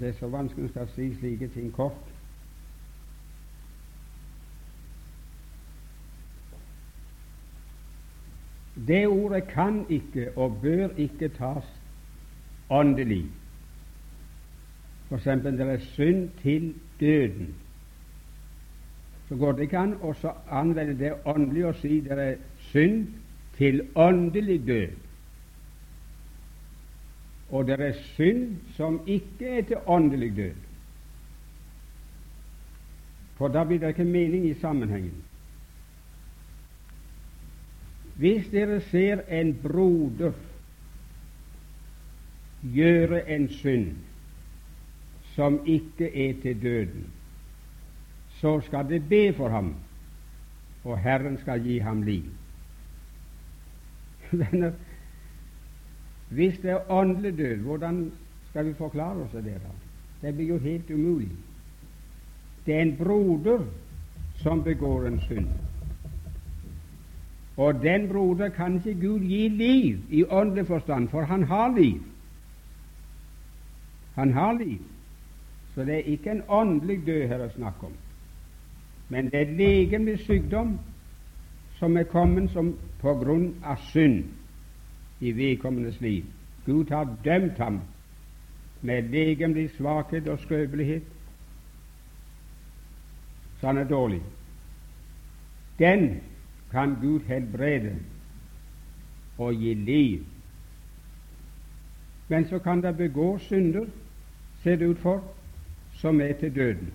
[0.00, 2.10] Det er så vanskelig å si slike ting kort.
[8.86, 11.68] Det ordet kan ikke og bør ikke tas
[12.70, 13.24] åndelig.
[15.08, 17.54] For eksempel det er synd til døden.
[19.28, 20.12] Så går det ikke an å
[20.50, 22.36] anvende det åndelig og si det er
[22.70, 23.06] synd
[23.56, 24.96] til åndelig død.
[27.50, 30.62] Og det er synd som ikke er til åndelig død.
[33.38, 35.22] For da blir det ikke mening i sammenhengen.
[38.16, 40.32] Hvis dere ser en broder
[42.62, 43.96] gjøre en synd
[45.34, 47.06] som ikke er til døden,
[48.40, 49.74] så skal det be for ham,
[50.84, 52.24] og Herren skal gi ham liv.
[54.40, 54.72] Venner,
[56.28, 58.12] hvis det er åndelig død, hvordan
[58.50, 59.44] skal vi forklare oss det?
[59.44, 59.72] da?
[60.22, 61.30] Det blir jo helt umulig.
[62.66, 63.66] Det er en broder
[64.36, 65.48] som begår en synd.
[67.56, 72.02] Og den broder kan ikke Gud gi liv i åndelig forstand, for han har liv.
[74.14, 74.80] Han har liv.
[75.74, 77.94] Så det er ikke en åndelig død her å snakke om.
[79.08, 80.78] Men det er legemlig sykdom
[81.78, 84.22] som er kommet som på grunn av synd
[85.20, 86.24] i vedkommendes liv.
[86.66, 87.80] Gud har dømt ham
[88.82, 91.02] med legemlig svakhet og skrøpelighet,
[93.60, 94.22] så han er dårlig.
[95.78, 96.20] den
[96.70, 97.96] kan Gud helbrede
[99.38, 100.24] og gi liv.
[102.28, 103.86] Men så kan det begå synder,
[104.62, 105.22] ser det ut for,
[106.00, 106.92] som er til døden.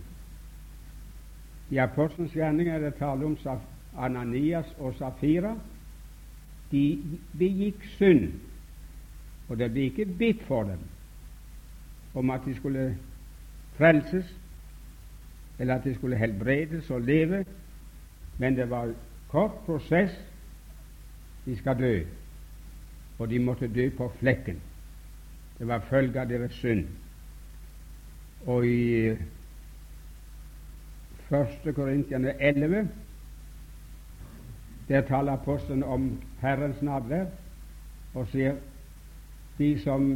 [1.70, 3.38] I Apostelens gjerning er det tale om
[3.98, 5.56] Ananias og Safira.
[6.72, 6.84] De
[7.38, 8.34] begikk synd,
[9.50, 10.82] og det ble ikke bitt for dem
[12.14, 12.98] om at de skulle
[13.78, 14.26] frelses,
[15.60, 17.46] eller at de skulle helbredes og leve,
[18.38, 18.94] men det var
[19.30, 20.12] kort prosess.
[21.46, 22.00] De skal dø,
[23.20, 24.62] og de måtte dø på flekken.
[25.60, 26.88] Det var følge av deres synd.
[28.48, 29.10] Og i
[31.32, 31.76] 1.
[31.76, 32.88] Korintiane 11
[34.90, 37.26] der taler apostelen om Herrens nærvær
[38.14, 38.56] og sier
[39.60, 40.08] de som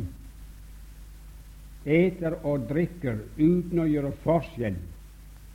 [1.86, 4.80] eter og drikker uten å gjøre forskjell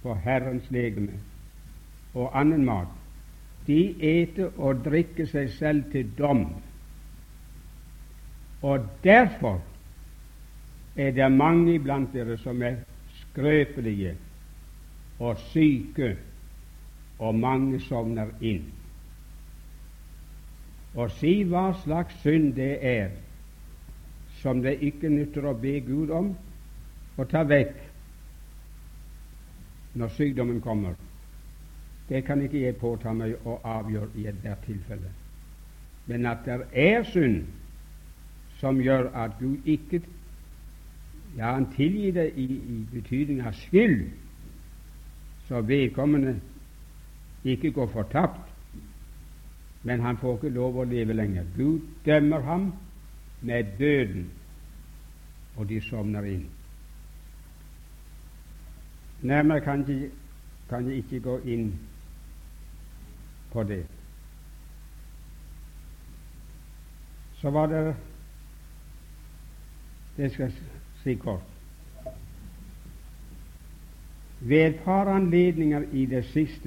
[0.04, 1.18] på Herrens legeme
[2.14, 2.92] og annen mat,
[3.66, 6.46] de eter og drikker seg selv til dom.
[8.62, 9.60] Og derfor
[10.98, 12.80] er det mange iblant dere som er
[13.20, 14.16] skrøpelige
[15.18, 16.16] og syke,
[17.18, 18.66] og mange sovner inn.
[20.94, 23.10] Og si hva slags synd det er
[24.38, 26.30] som det ikke nytter å be Gud om
[27.18, 27.74] å ta vekk
[29.98, 30.94] når sykdommen kommer.
[32.08, 35.10] Det kan ikke jeg påta meg å avgjøre i ethvert tilfelle.
[36.06, 37.42] Men at det er synd
[38.62, 40.00] som gjør at Gud ikke
[41.36, 44.10] ja, han tilgir det i, i betydning av skyld,
[45.48, 46.40] så vedkommende
[47.44, 48.40] ikke går fortapt,
[49.82, 51.46] men han får ikke lov å leve lenger.
[51.56, 52.72] Gud dømmer ham
[53.40, 54.30] med døden,
[55.56, 56.48] og de sovner inn.
[59.22, 60.10] Nærmere kan jeg,
[60.68, 61.72] kan jeg ikke gå inn
[63.52, 63.84] på det.
[67.40, 67.96] Så var det
[70.16, 70.52] Det skal
[71.02, 71.42] si kort.
[74.40, 76.56] Ved et par anledninger i det siste